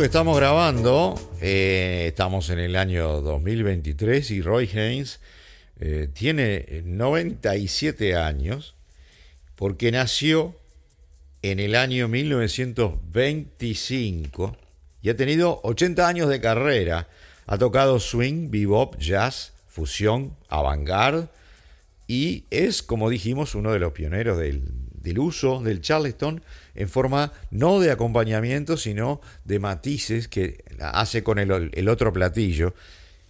Que 0.00 0.06
estamos 0.06 0.38
grabando, 0.38 1.14
eh, 1.42 2.06
estamos 2.08 2.48
en 2.48 2.58
el 2.58 2.76
año 2.76 3.20
2023 3.20 4.30
y 4.30 4.40
Roy 4.40 4.66
Haynes 4.66 5.20
eh, 5.80 6.08
tiene 6.10 6.80
97 6.86 8.16
años 8.16 8.74
porque 9.54 9.92
nació 9.92 10.56
en 11.42 11.60
el 11.60 11.74
año 11.74 12.08
1925 12.08 14.56
y 15.02 15.10
ha 15.10 15.16
tenido 15.16 15.60
80 15.62 16.08
años 16.08 16.30
de 16.30 16.40
carrera. 16.40 17.08
Ha 17.46 17.58
tocado 17.58 18.00
swing, 18.00 18.50
bebop, 18.50 18.96
jazz, 18.98 19.52
fusión, 19.68 20.34
avant-garde 20.48 21.28
y 22.06 22.44
es, 22.50 22.82
como 22.82 23.10
dijimos, 23.10 23.54
uno 23.54 23.72
de 23.72 23.78
los 23.78 23.92
pioneros 23.92 24.38
del, 24.38 24.62
del 25.02 25.18
uso 25.18 25.60
del 25.60 25.82
charleston 25.82 26.42
en 26.74 26.88
forma 26.88 27.32
no 27.50 27.80
de 27.80 27.90
acompañamiento, 27.90 28.76
sino 28.76 29.20
de 29.44 29.58
matices 29.58 30.28
que 30.28 30.64
hace 30.80 31.22
con 31.22 31.38
el, 31.38 31.88
otro 31.88 32.12
platillo. 32.12 32.74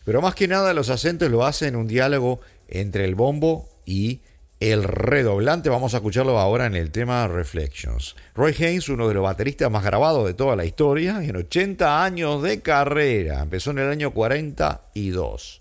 Pero 0.04 0.20
más 0.20 0.34
que 0.34 0.48
nada 0.48 0.74
los 0.74 0.90
acentos 0.90 1.30
lo 1.30 1.44
hacen 1.44 1.68
en 1.68 1.76
un 1.76 1.86
diálogo 1.86 2.40
entre 2.68 3.04
el 3.04 3.14
bombo 3.14 3.68
y 3.86 4.20
el 4.60 4.84
redoblante. 4.84 5.70
Vamos 5.70 5.94
a 5.94 5.98
escucharlo 5.98 6.38
ahora 6.38 6.66
en 6.66 6.76
el 6.76 6.90
tema 6.90 7.26
Reflections. 7.28 8.16
Roy 8.34 8.54
Haynes, 8.58 8.88
uno 8.88 9.08
de 9.08 9.14
los 9.14 9.22
bateristas 9.22 9.70
más 9.70 9.84
grabados 9.84 10.26
de 10.26 10.34
toda 10.34 10.56
la 10.56 10.64
historia, 10.64 11.22
en 11.22 11.36
80 11.36 12.04
años 12.04 12.42
de 12.42 12.60
carrera. 12.60 13.42
Empezó 13.42 13.72
en 13.72 13.78
el 13.78 13.88
año 13.88 14.12
42. 14.12 15.60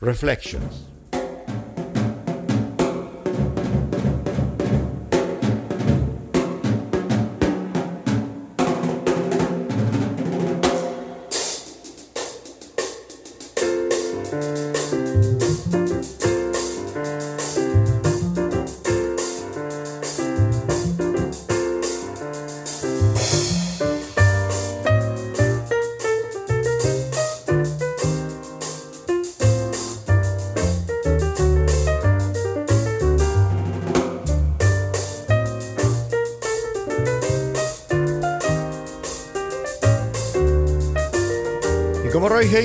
Reflections. 0.00 1.01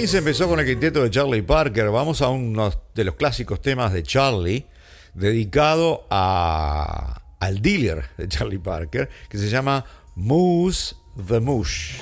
Haynes 0.07 0.19
empezó 0.19 0.47
con 0.47 0.57
el 0.57 0.65
quinteto 0.65 1.03
de 1.03 1.09
Charlie 1.09 1.41
Parker. 1.41 1.89
Vamos 1.89 2.21
a 2.21 2.29
uno 2.29 2.71
de 2.95 3.03
los 3.03 3.15
clásicos 3.15 3.61
temas 3.61 3.91
de 3.91 4.03
Charlie, 4.03 4.65
dedicado 5.13 6.07
a, 6.09 7.23
al 7.41 7.61
dealer 7.61 8.05
de 8.17 8.29
Charlie 8.29 8.57
Parker, 8.57 9.09
que 9.27 9.37
se 9.37 9.49
llama 9.49 9.83
Moose 10.15 10.95
the 11.27 11.41
Mush. 11.41 11.97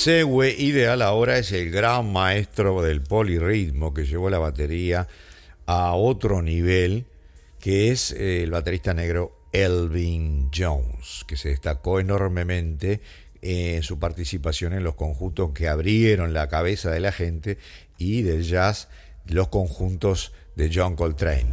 Segue 0.00 0.54
ideal 0.56 1.02
ahora 1.02 1.36
es 1.36 1.52
el 1.52 1.70
gran 1.70 2.10
maestro 2.10 2.80
del 2.80 3.02
polirritmo 3.02 3.92
que 3.92 4.06
llevó 4.06 4.30
la 4.30 4.38
batería 4.38 5.08
a 5.66 5.92
otro 5.92 6.40
nivel, 6.40 7.04
que 7.58 7.90
es 7.90 8.12
eh, 8.12 8.44
el 8.44 8.50
baterista 8.50 8.94
negro 8.94 9.36
Elvin 9.52 10.48
Jones, 10.56 11.26
que 11.26 11.36
se 11.36 11.50
destacó 11.50 12.00
enormemente 12.00 13.02
en 13.42 13.82
su 13.82 13.98
participación 13.98 14.72
en 14.72 14.84
los 14.84 14.94
conjuntos 14.94 15.50
que 15.52 15.68
abrieron 15.68 16.32
la 16.32 16.48
cabeza 16.48 16.90
de 16.90 17.00
la 17.00 17.12
gente 17.12 17.58
y 17.98 18.22
del 18.22 18.42
jazz, 18.42 18.88
los 19.26 19.48
conjuntos 19.48 20.32
de 20.56 20.70
John 20.72 20.96
Coltrane. 20.96 21.44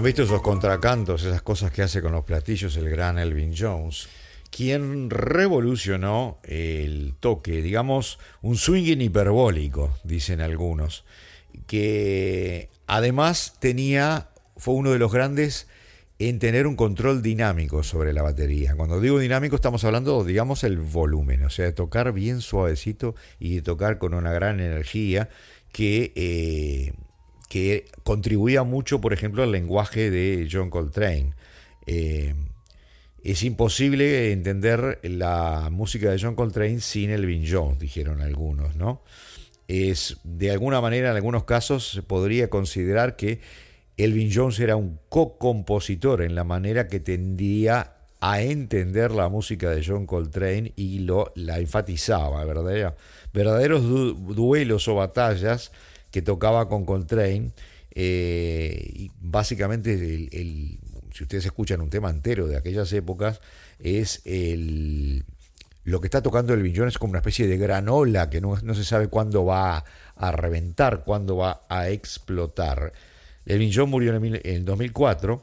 Han 0.00 0.04
visto 0.04 0.22
esos 0.22 0.40
contracantos, 0.40 1.24
esas 1.24 1.42
cosas 1.42 1.72
que 1.72 1.82
hace 1.82 2.00
con 2.00 2.12
los 2.12 2.24
platillos 2.24 2.74
el 2.78 2.88
gran 2.88 3.18
Elvin 3.18 3.52
Jones, 3.54 4.08
quien 4.50 5.10
revolucionó 5.10 6.38
el 6.42 7.16
toque, 7.20 7.60
digamos, 7.60 8.18
un 8.40 8.56
swinging 8.56 9.02
hiperbólico, 9.02 9.94
dicen 10.02 10.40
algunos, 10.40 11.04
que 11.66 12.70
además 12.86 13.56
tenía, 13.58 14.30
fue 14.56 14.72
uno 14.72 14.90
de 14.92 14.98
los 14.98 15.12
grandes 15.12 15.68
en 16.18 16.38
tener 16.38 16.66
un 16.66 16.76
control 16.76 17.20
dinámico 17.20 17.82
sobre 17.82 18.14
la 18.14 18.22
batería. 18.22 18.74
Cuando 18.76 19.02
digo 19.02 19.18
dinámico 19.18 19.56
estamos 19.56 19.84
hablando, 19.84 20.24
digamos, 20.24 20.64
el 20.64 20.78
volumen, 20.78 21.42
o 21.42 21.50
sea, 21.50 21.66
de 21.66 21.72
tocar 21.72 22.14
bien 22.14 22.40
suavecito 22.40 23.14
y 23.38 23.56
de 23.56 23.60
tocar 23.62 23.98
con 23.98 24.14
una 24.14 24.32
gran 24.32 24.60
energía 24.60 25.28
que... 25.72 26.14
Eh, 26.16 26.94
que 27.50 27.86
contribuía 28.04 28.62
mucho, 28.62 29.00
por 29.00 29.12
ejemplo, 29.12 29.42
al 29.42 29.50
lenguaje 29.50 30.08
de 30.08 30.48
John 30.50 30.70
Coltrane. 30.70 31.34
Eh, 31.84 32.32
es 33.24 33.42
imposible 33.42 34.30
entender 34.30 35.00
la 35.02 35.68
música 35.72 36.12
de 36.12 36.18
John 36.20 36.36
Coltrane 36.36 36.78
sin 36.78 37.10
Elvin 37.10 37.44
Jones, 37.44 37.80
dijeron 37.80 38.20
algunos, 38.20 38.76
¿no? 38.76 39.02
Es, 39.66 40.18
de 40.22 40.52
alguna 40.52 40.80
manera, 40.80 41.10
en 41.10 41.16
algunos 41.16 41.42
casos, 41.42 41.90
se 41.90 42.02
podría 42.02 42.48
considerar 42.48 43.16
que 43.16 43.40
Elvin 43.96 44.30
Jones 44.32 44.60
era 44.60 44.76
un 44.76 45.00
co-compositor 45.08 46.22
en 46.22 46.36
la 46.36 46.44
manera 46.44 46.86
que 46.86 47.00
tendía 47.00 47.94
a 48.20 48.42
entender 48.42 49.10
la 49.10 49.28
música 49.28 49.70
de 49.70 49.84
John 49.84 50.06
Coltrane 50.06 50.72
y 50.76 51.00
lo, 51.00 51.32
la 51.34 51.58
enfatizaba, 51.58 52.44
¿verdad? 52.44 52.94
verdaderos 53.32 53.82
duelos 54.36 54.86
o 54.86 54.94
batallas 54.94 55.72
que 56.10 56.22
tocaba 56.22 56.68
con 56.68 56.84
Coltrane. 56.84 57.52
Eh, 57.92 58.90
y 58.94 59.10
básicamente, 59.20 59.94
el, 59.94 60.78
si 61.12 61.24
ustedes 61.24 61.46
escuchan 61.46 61.80
un 61.80 61.90
tema 61.90 62.10
entero 62.10 62.46
de 62.46 62.56
aquellas 62.56 62.92
épocas, 62.92 63.40
es 63.78 64.22
el, 64.24 65.24
lo 65.84 66.00
que 66.00 66.06
está 66.06 66.22
tocando 66.22 66.54
el 66.54 66.76
Jones 66.76 66.94
es 66.94 66.98
como 66.98 67.10
una 67.10 67.18
especie 67.18 67.46
de 67.46 67.56
granola 67.56 68.30
que 68.30 68.40
no, 68.40 68.56
se 68.56 68.84
sabe 68.84 69.08
cuándo 69.08 69.44
va 69.44 69.84
a, 70.16 70.32
reventar, 70.32 71.04
cuándo 71.04 71.36
va 71.36 71.62
a 71.68 71.88
explotar. 71.88 72.92
Elvin 73.46 73.72
Jones 73.72 73.90
murió 73.90 74.14
en 74.14 74.40
el, 74.42 74.64
2004 74.64 75.42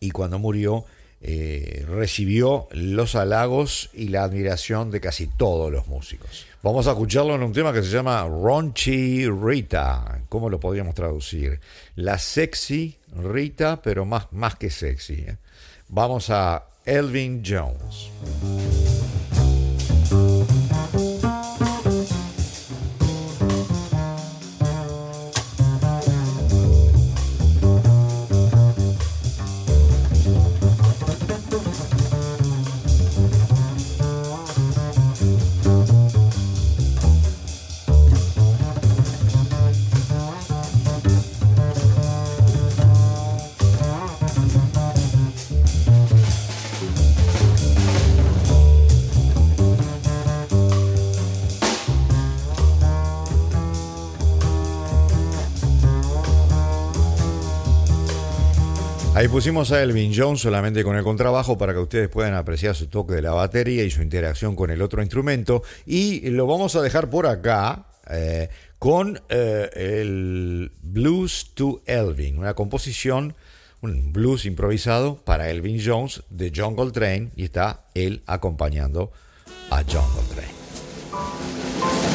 y 0.00 0.10
cuando 0.10 0.38
murió 0.38 0.84
eh, 1.24 1.86
recibió 1.88 2.66
los 2.72 3.14
halagos 3.14 3.90
y 3.94 4.08
la 4.08 4.24
admiración 4.24 4.90
de 4.90 5.00
casi 5.00 5.28
todos 5.28 5.70
los 5.70 5.86
músicos. 5.86 6.46
Vamos 6.64 6.88
a 6.88 6.90
escucharlo 6.90 7.36
en 7.36 7.44
un 7.44 7.52
tema 7.52 7.72
que 7.72 7.82
se 7.82 7.90
llama 7.90 8.24
Ronchi 8.24 9.28
Rita. 9.28 10.22
¿Cómo 10.28 10.50
lo 10.50 10.58
podríamos 10.58 10.96
traducir? 10.96 11.60
La 11.94 12.18
sexy 12.18 12.98
Rita, 13.14 13.80
pero 13.82 14.04
más, 14.04 14.32
más 14.32 14.56
que 14.56 14.68
sexy. 14.68 15.24
¿eh? 15.26 15.36
Vamos 15.88 16.28
a 16.30 16.64
Elvin 16.84 17.42
Jones. 17.46 18.10
Pusimos 59.32 59.72
a 59.72 59.82
Elvin 59.82 60.12
Jones 60.14 60.42
solamente 60.42 60.84
con 60.84 60.94
el 60.94 61.02
contrabajo 61.02 61.56
para 61.56 61.72
que 61.72 61.78
ustedes 61.78 62.10
puedan 62.10 62.34
apreciar 62.34 62.74
su 62.74 62.88
toque 62.88 63.14
de 63.14 63.22
la 63.22 63.32
batería 63.32 63.82
y 63.82 63.90
su 63.90 64.02
interacción 64.02 64.54
con 64.54 64.70
el 64.70 64.82
otro 64.82 65.00
instrumento. 65.00 65.62
Y 65.86 66.28
lo 66.28 66.46
vamos 66.46 66.76
a 66.76 66.82
dejar 66.82 67.08
por 67.08 67.26
acá 67.26 67.86
eh, 68.10 68.50
con 68.78 69.18
eh, 69.30 69.70
el 69.74 70.70
Blues 70.82 71.52
to 71.54 71.80
Elvin, 71.86 72.36
una 72.38 72.52
composición, 72.52 73.34
un 73.80 74.12
blues 74.12 74.44
improvisado 74.44 75.16
para 75.16 75.48
Elvin 75.48 75.80
Jones 75.82 76.24
de 76.28 76.52
John 76.54 76.76
Coltrane 76.76 77.30
y 77.34 77.44
está 77.44 77.86
él 77.94 78.22
acompañando 78.26 79.12
a 79.70 79.82
John 79.90 80.04
Coltrane. 80.14 82.11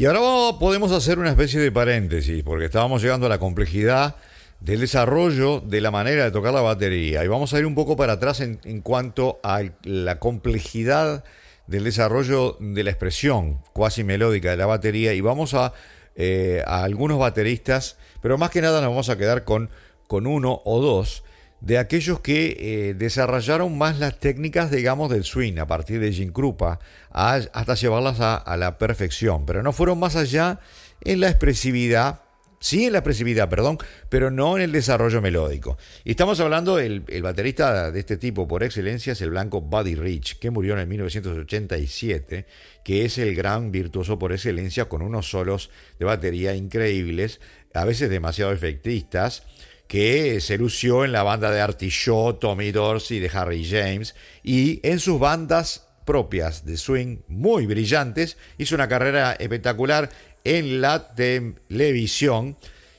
Y 0.00 0.06
ahora 0.06 0.58
podemos 0.58 0.92
hacer 0.92 1.18
una 1.18 1.28
especie 1.28 1.60
de 1.60 1.70
paréntesis, 1.70 2.42
porque 2.42 2.64
estábamos 2.64 3.02
llegando 3.02 3.26
a 3.26 3.28
la 3.28 3.38
complejidad 3.38 4.16
del 4.58 4.80
desarrollo 4.80 5.60
de 5.60 5.82
la 5.82 5.90
manera 5.90 6.24
de 6.24 6.30
tocar 6.30 6.54
la 6.54 6.62
batería. 6.62 7.22
Y 7.22 7.28
vamos 7.28 7.52
a 7.52 7.58
ir 7.58 7.66
un 7.66 7.74
poco 7.74 7.96
para 7.96 8.14
atrás 8.14 8.40
en, 8.40 8.80
cuanto 8.80 9.40
a 9.42 9.60
la 9.82 10.18
complejidad 10.18 11.22
del 11.66 11.84
desarrollo 11.84 12.56
de 12.60 12.82
la 12.82 12.88
expresión 12.88 13.58
cuasi 13.74 14.02
melódica 14.02 14.50
de 14.50 14.56
la 14.56 14.64
batería. 14.64 15.12
Y 15.12 15.20
vamos 15.20 15.52
a, 15.52 15.74
eh, 16.16 16.64
a 16.66 16.82
algunos 16.82 17.18
bateristas, 17.18 17.98
pero 18.22 18.38
más 18.38 18.48
que 18.48 18.62
nada 18.62 18.80
nos 18.80 18.88
vamos 18.88 19.10
a 19.10 19.18
quedar 19.18 19.44
con, 19.44 19.68
con 20.08 20.26
uno 20.26 20.62
o 20.64 20.80
dos 20.80 21.24
de 21.60 21.78
aquellos 21.78 22.20
que 22.20 22.56
eh, 22.58 22.94
desarrollaron 22.94 23.76
más 23.76 23.98
las 23.98 24.18
técnicas, 24.18 24.70
digamos, 24.70 25.10
del 25.10 25.24
swing 25.24 25.58
a 25.58 25.66
partir 25.66 26.00
de 26.00 26.12
Jim 26.12 26.32
Krupa 26.32 26.80
hasta 27.10 27.74
llevarlas 27.74 28.18
a, 28.20 28.56
la 28.56 28.78
perfección, 28.78 29.44
pero 29.46 29.62
no 29.62 29.72
fueron 29.72 29.98
más 29.98 30.16
allá 30.16 30.60
en 31.02 31.20
la 31.20 31.28
expresividad, 31.28 32.20
sí 32.60 32.86
en 32.86 32.92
la 32.92 32.98
expresividad, 32.98 33.48
perdón, 33.48 33.78
pero 34.08 34.30
no 34.30 34.56
en 34.56 34.62
el 34.62 34.72
desarrollo 34.72 35.20
melódico. 35.20 35.76
Y 36.04 36.12
estamos 36.12 36.40
hablando, 36.40 36.78
el, 36.78 37.04
el 37.08 37.22
baterista 37.22 37.90
de 37.90 38.00
este 38.00 38.16
tipo 38.16 38.48
por 38.48 38.62
excelencia 38.62 39.12
es 39.12 39.20
el 39.20 39.30
blanco 39.30 39.60
Buddy 39.60 39.96
Rich, 39.96 40.38
que 40.38 40.50
murió 40.50 40.74
en 40.74 40.80
el 40.80 40.86
1987, 40.86 42.46
que 42.84 43.04
es 43.04 43.18
el 43.18 43.34
gran 43.34 43.70
virtuoso 43.70 44.18
por 44.18 44.32
excelencia 44.32 44.86
con 44.86 45.02
unos 45.02 45.28
solos 45.28 45.70
de 45.98 46.06
batería 46.06 46.54
increíbles, 46.54 47.40
a 47.74 47.84
veces 47.84 48.08
demasiado 48.08 48.52
efectistas, 48.52 49.42
que 49.90 50.40
se 50.40 50.56
lució 50.56 51.04
en 51.04 51.10
la 51.10 51.24
banda 51.24 51.50
de 51.50 51.60
Artie 51.60 51.90
Shaw, 51.90 52.34
Tommy 52.34 52.70
Dorsey, 52.70 53.18
de 53.18 53.28
Harry 53.34 53.68
James 53.68 54.14
y 54.44 54.78
en 54.88 55.00
sus 55.00 55.18
bandas 55.18 55.88
propias 56.04 56.64
de 56.64 56.76
swing 56.76 57.22
muy 57.26 57.66
brillantes. 57.66 58.36
Hizo 58.56 58.76
una 58.76 58.86
carrera 58.86 59.32
espectacular 59.32 60.08
en 60.44 60.80
la 60.80 61.12
televisión. 61.16 62.56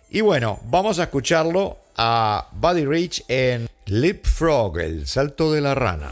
Y 0.10 0.20
bueno, 0.20 0.60
vamos 0.66 1.00
a 1.00 1.04
escucharlo 1.04 1.78
a 1.96 2.50
Buddy 2.52 2.86
Rich 2.86 3.24
en 3.30 3.70
Leapfrog, 3.86 4.78
el 4.80 5.08
salto 5.08 5.54
de 5.54 5.62
la 5.62 5.74
rana. 5.74 6.12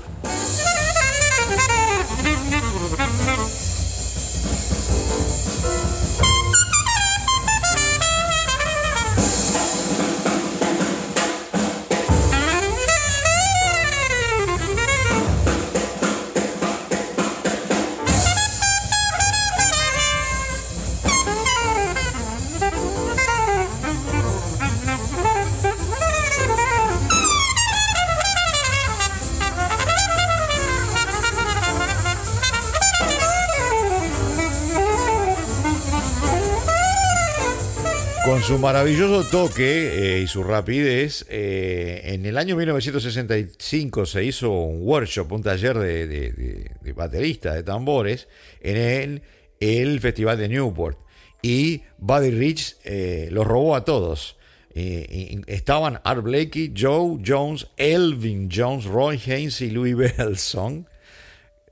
Su 38.49 38.57
maravilloso 38.57 39.29
toque 39.29 40.17
eh, 40.17 40.21
y 40.21 40.27
su 40.27 40.43
rapidez, 40.43 41.23
eh, 41.29 42.01
en 42.05 42.25
el 42.25 42.35
año 42.35 42.55
1965 42.55 44.07
se 44.07 44.23
hizo 44.23 44.49
un 44.49 44.81
workshop, 44.81 45.31
un 45.31 45.43
taller 45.43 45.77
de, 45.77 46.07
de, 46.07 46.93
bateristas, 46.93 47.53
de 47.53 47.61
tambores, 47.61 48.27
en 48.61 48.77
el, 48.77 49.21
el 49.59 49.99
Festival 49.99 50.39
de 50.39 50.49
Newport. 50.49 50.97
Y 51.43 51.83
Buddy 51.99 52.31
Rich 52.31 52.77
eh, 52.85 53.29
los 53.31 53.45
robó 53.45 53.75
a 53.75 53.85
todos. 53.85 54.35
estaban 54.73 56.01
Art 56.03 56.23
Blakey, 56.23 56.73
Joe 56.75 57.19
Jones, 57.23 57.67
Elvin 57.77 58.49
Jones, 58.51 58.85
Roy 58.85 59.21
Haynes 59.27 59.61
y 59.61 59.69
Louis 59.69 59.95
Belson 59.95 60.87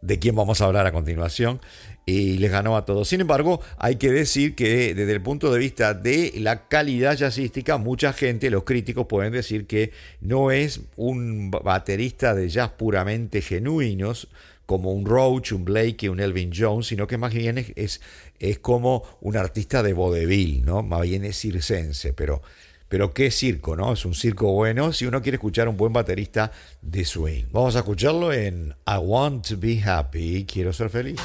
de 0.01 0.19
quién 0.19 0.35
vamos 0.35 0.61
a 0.61 0.65
hablar 0.65 0.85
a 0.85 0.91
continuación, 0.91 1.59
y 2.07 2.37
les 2.37 2.49
ganó 2.49 2.77
a 2.77 2.85
todos. 2.85 3.09
Sin 3.09 3.19
embargo, 3.19 3.59
hay 3.77 3.97
que 3.97 4.09
decir 4.09 4.55
que 4.55 4.95
desde 4.95 5.11
el 5.11 5.21
punto 5.21 5.51
de 5.51 5.59
vista 5.59 5.93
de 5.93 6.33
la 6.37 6.69
calidad 6.69 7.17
jazzística, 7.17 7.77
mucha 7.77 8.13
gente, 8.13 8.49
los 8.49 8.63
críticos 8.63 9.07
pueden 9.07 9.33
decir 9.33 9.67
que 9.67 9.91
no 10.21 10.49
es 10.49 10.79
un 10.95 11.51
baterista 11.51 12.33
de 12.33 12.47
jazz 12.47 12.71
puramente 12.71 13.41
genuinos, 13.41 14.29
como 14.65 14.93
un 14.93 15.05
Roach, 15.05 15.51
un 15.51 15.65
Blake, 15.65 16.09
un 16.09 16.21
Elvin 16.21 16.51
Jones, 16.55 16.87
sino 16.87 17.07
que 17.07 17.17
más 17.17 17.33
bien 17.33 17.57
es, 17.57 17.99
es, 18.39 18.59
como 18.59 19.03
un 19.19 19.35
artista 19.35 19.83
de 19.83 19.91
vodevil, 19.91 20.63
¿no? 20.65 20.83
Más 20.83 21.01
bien 21.01 21.25
es 21.25 21.37
circense, 21.37 22.13
pero 22.13 22.41
pero 22.89 23.13
qué 23.13 23.31
circo, 23.31 23.75
¿no? 23.75 23.91
Es 23.91 24.05
un 24.05 24.13
circo 24.13 24.53
bueno 24.53 24.93
si 24.93 25.05
uno 25.05 25.21
quiere 25.21 25.35
escuchar 25.35 25.67
un 25.67 25.75
buen 25.75 25.91
baterista 25.91 26.53
de 26.81 27.03
swing. 27.03 27.43
Vamos 27.51 27.75
a 27.75 27.79
escucharlo 27.79 28.31
en 28.31 28.73
I 28.87 28.97
Want 29.01 29.45
to 29.49 29.57
Be 29.57 29.81
Happy, 29.83 30.45
quiero 30.45 30.71
ser 30.71 30.89
feliz. 30.89 31.19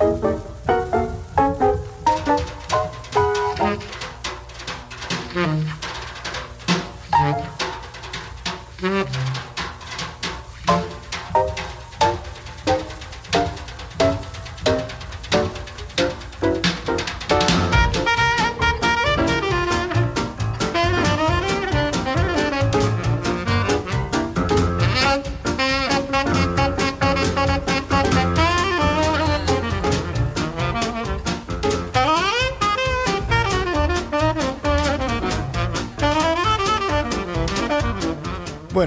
Thank 0.00 0.24
you. 0.24 0.29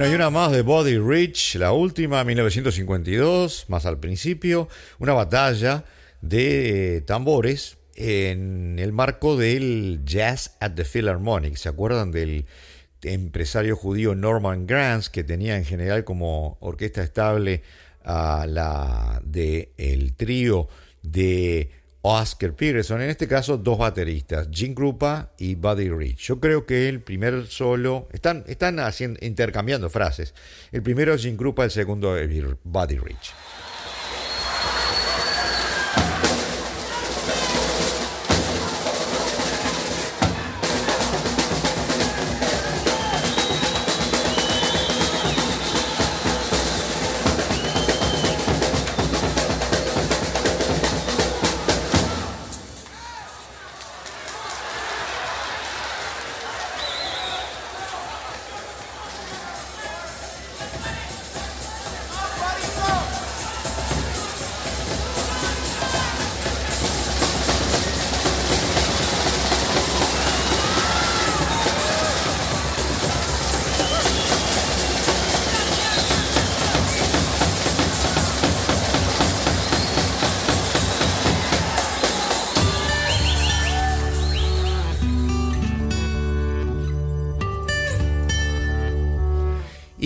Bueno, 0.04 0.16
y 0.16 0.18
una 0.18 0.32
más 0.32 0.52
de 0.52 0.64
Body 0.64 0.98
Rich, 0.98 1.56
la 1.56 1.72
última, 1.72 2.26
1952, 2.26 3.68
más 3.70 3.86
al 3.86 4.02
principio, 4.02 4.68
una 5.00 5.14
batalla 5.14 5.86
de 6.20 7.02
tambores 7.08 7.78
en 7.96 8.80
el 8.80 8.92
marco 8.92 9.38
del 9.38 10.02
Jazz 10.04 10.58
at 10.60 10.74
the 10.74 10.84
Philharmonic. 10.84 11.56
¿Se 11.56 11.70
acuerdan 11.70 12.12
del 12.12 12.48
empresario 13.02 13.78
judío 13.78 14.14
Norman 14.14 14.68
Granz, 14.68 15.10
que 15.10 15.24
tenía 15.24 15.56
en 15.56 15.64
general 15.64 16.04
como 16.04 16.58
orquesta 16.60 17.02
estable 17.02 17.64
a 18.04 18.46
la 18.46 19.22
de 19.24 19.72
el 19.78 20.16
trío 20.18 20.68
de 21.02 21.72
Oscar 22.06 22.54
Peterson, 22.54 23.02
en 23.02 23.10
este 23.10 23.30
caso 23.30 23.58
dos 23.58 23.78
bateristas, 23.78 24.50
Jim 24.52 24.76
Krupa 24.76 25.32
y 25.38 25.56
Buddy 25.56 25.90
Rich. 25.90 26.28
Yo 26.28 26.40
creo 26.42 26.66
que 26.66 26.90
el 26.90 27.02
primer 27.02 27.48
solo, 27.48 28.10
están, 28.12 28.44
están 28.48 28.82
haciendo, 28.82 29.18
intercambiando 29.26 29.90
frases. 29.90 30.34
El 30.74 30.84
primero 30.84 31.14
es 31.14 31.22
Jim 31.22 31.38
Krupa, 31.38 31.64
el 31.64 31.72
segundo 31.72 32.18
es 32.18 32.30
Buddy 32.64 32.98
Rich. 32.98 33.34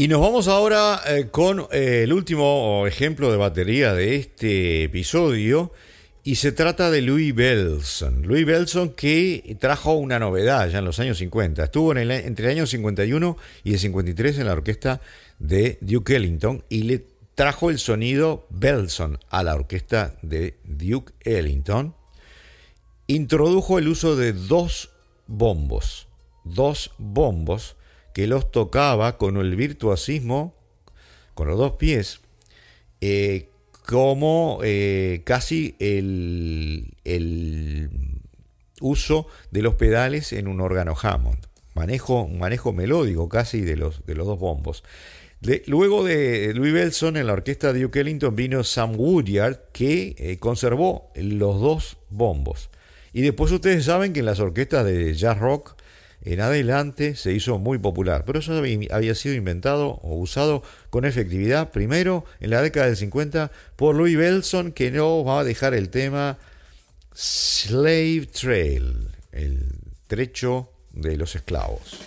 Y 0.08 0.10
nos 0.10 0.22
vamos 0.22 0.48
ahora 0.48 1.02
eh, 1.06 1.28
con 1.30 1.68
eh, 1.70 2.04
el 2.04 2.14
último 2.14 2.88
ejemplo 2.88 3.30
de 3.30 3.36
batería 3.36 3.94
de 3.94 4.16
este 4.16 4.86
episodio. 4.86 5.74
Y 6.24 6.36
se 6.36 6.54
trata 6.54 6.90
de 6.90 7.02
Louis 7.02 7.36
Belson. 7.36 8.26
Louis 8.26 8.46
Belson 8.46 8.92
que 8.92 9.58
trajo 9.60 9.96
una 9.96 10.18
novedad 10.18 10.70
ya 10.70 10.80
en 10.80 10.86
los 10.86 11.02
años 11.02 11.18
50. 11.18 11.62
Estuvo 11.62 11.92
en 11.92 11.98
el, 11.98 12.12
entre 12.12 12.46
el 12.46 12.52
año 12.54 12.66
51 12.66 13.36
y 13.66 13.74
el 13.74 13.80
53 13.80 14.40
en 14.40 14.46
la 14.46 14.54
orquesta 14.54 15.02
de 15.40 15.78
Duke 15.82 16.16
Ellington 16.16 16.64
y 16.70 16.84
le 16.84 17.06
trajo 17.36 17.70
el 17.70 17.78
sonido 17.78 18.48
Belson 18.50 19.20
a 19.30 19.44
la 19.44 19.56
orquesta 19.56 20.16
de 20.22 20.56
Duke 20.64 21.12
Ellington. 21.26 21.96
Introdujo 23.08 23.78
el 23.78 23.90
uso 23.90 24.16
de 24.16 24.32
dos 24.32 24.90
bombos. 25.28 26.08
Dos 26.46 26.92
bombos 26.98 27.77
que 28.18 28.26
los 28.26 28.50
tocaba 28.50 29.20
con 29.20 29.38
el 29.38 29.56
virtuosismo, 29.56 30.56
con 31.36 31.50
los 31.50 31.56
dos 31.56 31.74
pies, 31.74 32.20
eh, 33.00 33.50
como 33.86 34.60
eh, 34.64 35.22
casi 35.24 35.76
el, 35.78 36.96
uso 38.82 39.28
de 39.52 39.62
los 39.62 39.76
pedales 39.76 40.34
en 40.34 40.48
un 40.48 40.62
órgano 40.62 40.96
Hammond. 41.00 41.46
Manejo, 41.76 42.24
un 42.24 42.40
manejo 42.40 42.74
melódico 42.74 43.30
casi 43.30 43.62
de 43.62 43.76
los, 43.76 44.04
de 44.08 44.16
los 44.16 44.26
dos 44.26 44.40
bombos. 44.40 44.84
luego 45.68 46.04
de 46.04 46.56
Louis 46.56 46.74
Belson 46.74 47.18
en 47.18 47.28
la 47.28 47.34
orquesta 47.34 47.72
de 47.72 47.84
Duke 47.84 48.00
Ellington 48.00 48.36
vino 48.36 48.64
Sam 48.64 48.96
Woodyard 49.00 49.60
que 49.74 50.16
eh, 50.18 50.40
conservó 50.40 51.12
los 51.14 51.62
dos 51.62 51.98
bombos. 52.10 52.72
Y 53.14 53.22
después 53.22 53.52
ustedes 53.52 53.86
saben 53.86 54.12
que 54.12 54.22
en 54.22 54.26
las 54.26 54.40
orquestas 54.40 54.88
de 54.88 55.14
jazz 55.14 55.38
rock 55.38 55.77
en 56.28 56.42
adelante 56.42 57.16
se 57.16 57.32
hizo 57.32 57.58
muy 57.58 57.78
popular, 57.78 58.24
pero 58.26 58.40
eso 58.40 58.62
había 58.92 59.16
sido 59.16 59.34
inventado 59.34 60.00
o 60.04 60.16
usado 60.16 60.62
con 60.90 61.06
efectividad 61.06 61.72
primero 61.72 62.26
en 62.42 62.50
la 62.50 62.62
década 62.62 62.88
del 62.88 62.98
50 62.98 63.52
por 63.78 63.96
Louis 63.96 64.18
Belson, 64.18 64.74
que 64.74 64.92
no 64.92 65.24
va 65.24 65.40
a 65.40 65.44
dejar 65.46 65.74
el 65.74 65.90
tema 65.90 66.38
Slave 67.14 68.28
Trail, 68.28 69.10
el 69.32 69.70
trecho 70.08 70.70
de 70.92 71.16
los 71.16 71.36
esclavos. 71.36 71.98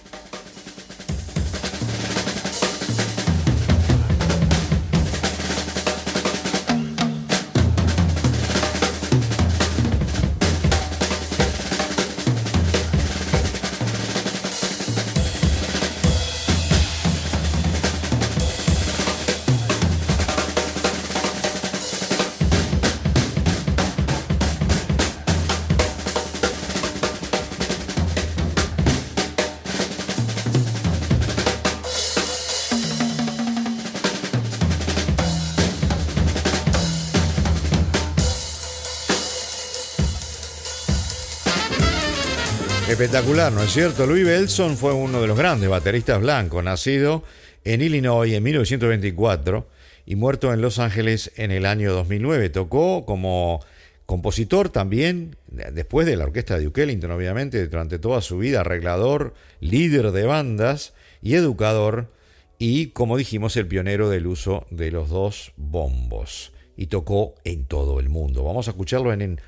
Espectacular, 42.90 43.52
¿no 43.52 43.62
es 43.62 43.72
cierto? 43.72 44.04
Louis 44.04 44.24
Belson 44.24 44.76
fue 44.76 44.92
uno 44.92 45.20
de 45.20 45.28
los 45.28 45.38
grandes 45.38 45.70
bateristas 45.70 46.20
blancos, 46.20 46.64
nacido 46.64 47.22
en 47.62 47.82
Illinois 47.82 48.32
en 48.32 48.42
1924 48.42 49.68
y 50.06 50.16
muerto 50.16 50.52
en 50.52 50.60
Los 50.60 50.80
Ángeles 50.80 51.30
en 51.36 51.52
el 51.52 51.66
año 51.66 51.92
2009. 51.92 52.50
Tocó 52.50 53.06
como 53.06 53.60
compositor 54.06 54.70
también, 54.70 55.36
después 55.72 56.04
de 56.04 56.16
la 56.16 56.24
orquesta 56.24 56.58
de 56.58 56.64
Duke 56.64 56.82
obviamente, 57.12 57.64
durante 57.68 58.00
toda 58.00 58.20
su 58.22 58.38
vida, 58.38 58.62
arreglador, 58.62 59.34
líder 59.60 60.10
de 60.10 60.24
bandas 60.24 60.92
y 61.22 61.36
educador, 61.36 62.12
y 62.58 62.88
como 62.88 63.16
dijimos, 63.16 63.56
el 63.56 63.68
pionero 63.68 64.10
del 64.10 64.26
uso 64.26 64.66
de 64.70 64.90
los 64.90 65.10
dos 65.10 65.52
bombos. 65.56 66.52
y 66.76 66.86
tocó 66.86 67.36
en 67.44 67.66
todo 67.66 68.00
el 68.00 68.08
mundo. 68.08 68.42
Vamos 68.42 68.66
a 68.66 68.72
escucharlo 68.72 69.12
en 69.12 69.40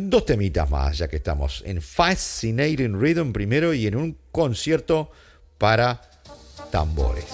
dos 0.00 0.24
temitas 0.24 0.70
más, 0.70 0.98
ya 0.98 1.08
que 1.08 1.16
estamos 1.16 1.62
en 1.66 1.82
Fascinating 1.82 2.98
Rhythm 2.98 3.32
primero 3.32 3.74
y 3.74 3.86
en 3.86 3.96
un 3.96 4.18
concierto 4.30 5.10
para 5.58 6.00
tambores. 6.70 7.26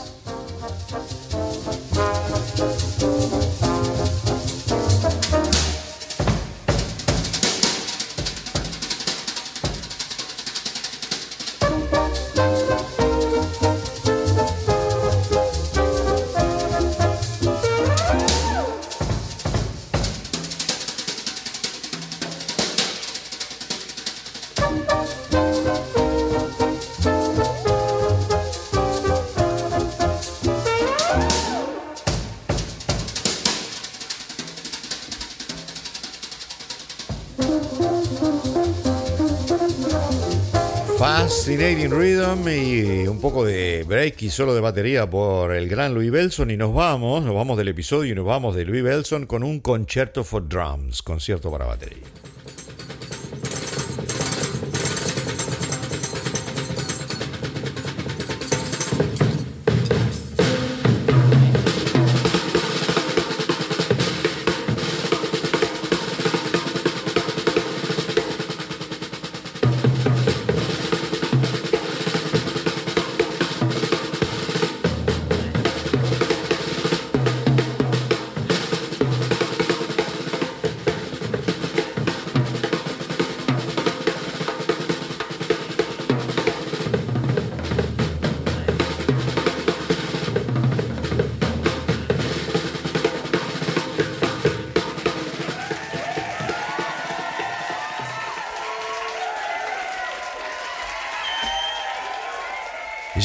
Fascinating 41.08 41.90
Rhythm 41.90 42.46
y 42.48 43.08
un 43.08 43.18
poco 43.18 43.42
de 43.42 43.82
break 43.88 44.20
y 44.20 44.28
solo 44.28 44.54
de 44.54 44.60
batería 44.60 45.08
por 45.08 45.54
el 45.54 45.66
gran 45.66 45.94
Louis 45.94 46.10
Belson 46.10 46.50
y 46.50 46.58
nos 46.58 46.74
vamos, 46.74 47.24
nos 47.24 47.34
vamos 47.34 47.56
del 47.56 47.68
episodio 47.68 48.12
y 48.12 48.14
nos 48.14 48.26
vamos 48.26 48.54
de 48.54 48.66
Louis 48.66 48.82
Belson 48.82 49.24
con 49.24 49.42
un 49.42 49.60
concierto 49.60 50.22
for 50.22 50.46
drums, 50.46 51.00
concierto 51.00 51.50
para 51.50 51.64
batería. 51.64 52.04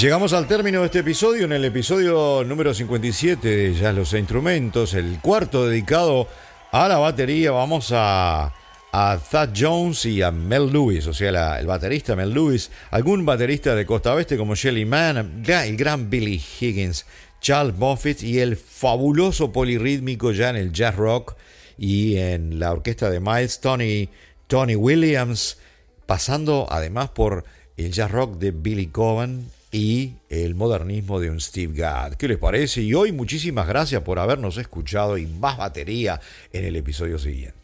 Llegamos 0.01 0.33
al 0.33 0.47
término 0.47 0.79
de 0.79 0.87
este 0.87 0.99
episodio, 0.99 1.45
en 1.45 1.51
el 1.51 1.65
episodio 1.65 2.43
número 2.43 2.73
57 2.73 3.47
de 3.47 3.73
Ya 3.73 3.91
los 3.91 4.13
instrumentos, 4.13 4.93
el 4.95 5.19
cuarto 5.21 5.67
dedicado 5.67 6.27
a 6.71 6.87
la 6.87 6.97
batería. 6.97 7.51
Vamos 7.51 7.91
a, 7.93 8.53
a 8.91 9.19
Thad 9.29 9.49
Jones 9.55 10.05
y 10.05 10.21
a 10.21 10.31
Mel 10.31 10.71
Lewis, 10.71 11.05
o 11.07 11.13
sea, 11.13 11.59
el 11.59 11.67
baterista 11.67 12.15
Mel 12.15 12.33
Lewis, 12.33 12.71
algún 12.91 13.25
baterista 13.25 13.75
de 13.75 13.85
Costa 13.85 14.13
Oeste 14.13 14.37
como 14.37 14.55
Shelly 14.55 14.85
Mann, 14.85 15.43
el 15.45 15.77
gran 15.77 16.09
Billy 16.09 16.41
Higgins, 16.59 17.05
Charles 17.39 17.77
Buffett 17.77 18.23
y 18.23 18.39
el 18.39 18.57
fabuloso 18.57 19.51
polirrítmico 19.51 20.31
ya 20.31 20.49
en 20.49 20.55
el 20.55 20.71
jazz 20.71 20.95
rock 20.95 21.35
y 21.77 22.17
en 22.17 22.59
la 22.59 22.71
orquesta 22.71 23.09
de 23.09 23.19
Miles, 23.19 23.59
Tony, 23.59 24.09
Tony 24.47 24.75
Williams, 24.75 25.57
pasando 26.05 26.67
además 26.69 27.09
por 27.09 27.43
el 27.77 27.91
jazz 27.91 28.11
rock 28.11 28.37
de 28.37 28.51
Billy 28.51 28.87
Coban 28.87 29.45
y 29.73 30.13
el 30.29 30.53
modernismo 30.53 31.19
de 31.19 31.31
un 31.31 31.41
Steve 31.41 31.73
Gadd. 31.75 32.13
¿Qué 32.13 32.27
les 32.27 32.37
parece? 32.37 32.81
Y 32.83 32.93
hoy 32.93 33.11
muchísimas 33.11 33.67
gracias 33.67 34.03
por 34.03 34.19
habernos 34.19 34.57
escuchado 34.57 35.17
y 35.17 35.25
más 35.25 35.57
batería 35.57 36.21
en 36.53 36.63
el 36.63 36.75
episodio 36.75 37.17
siguiente. 37.17 37.62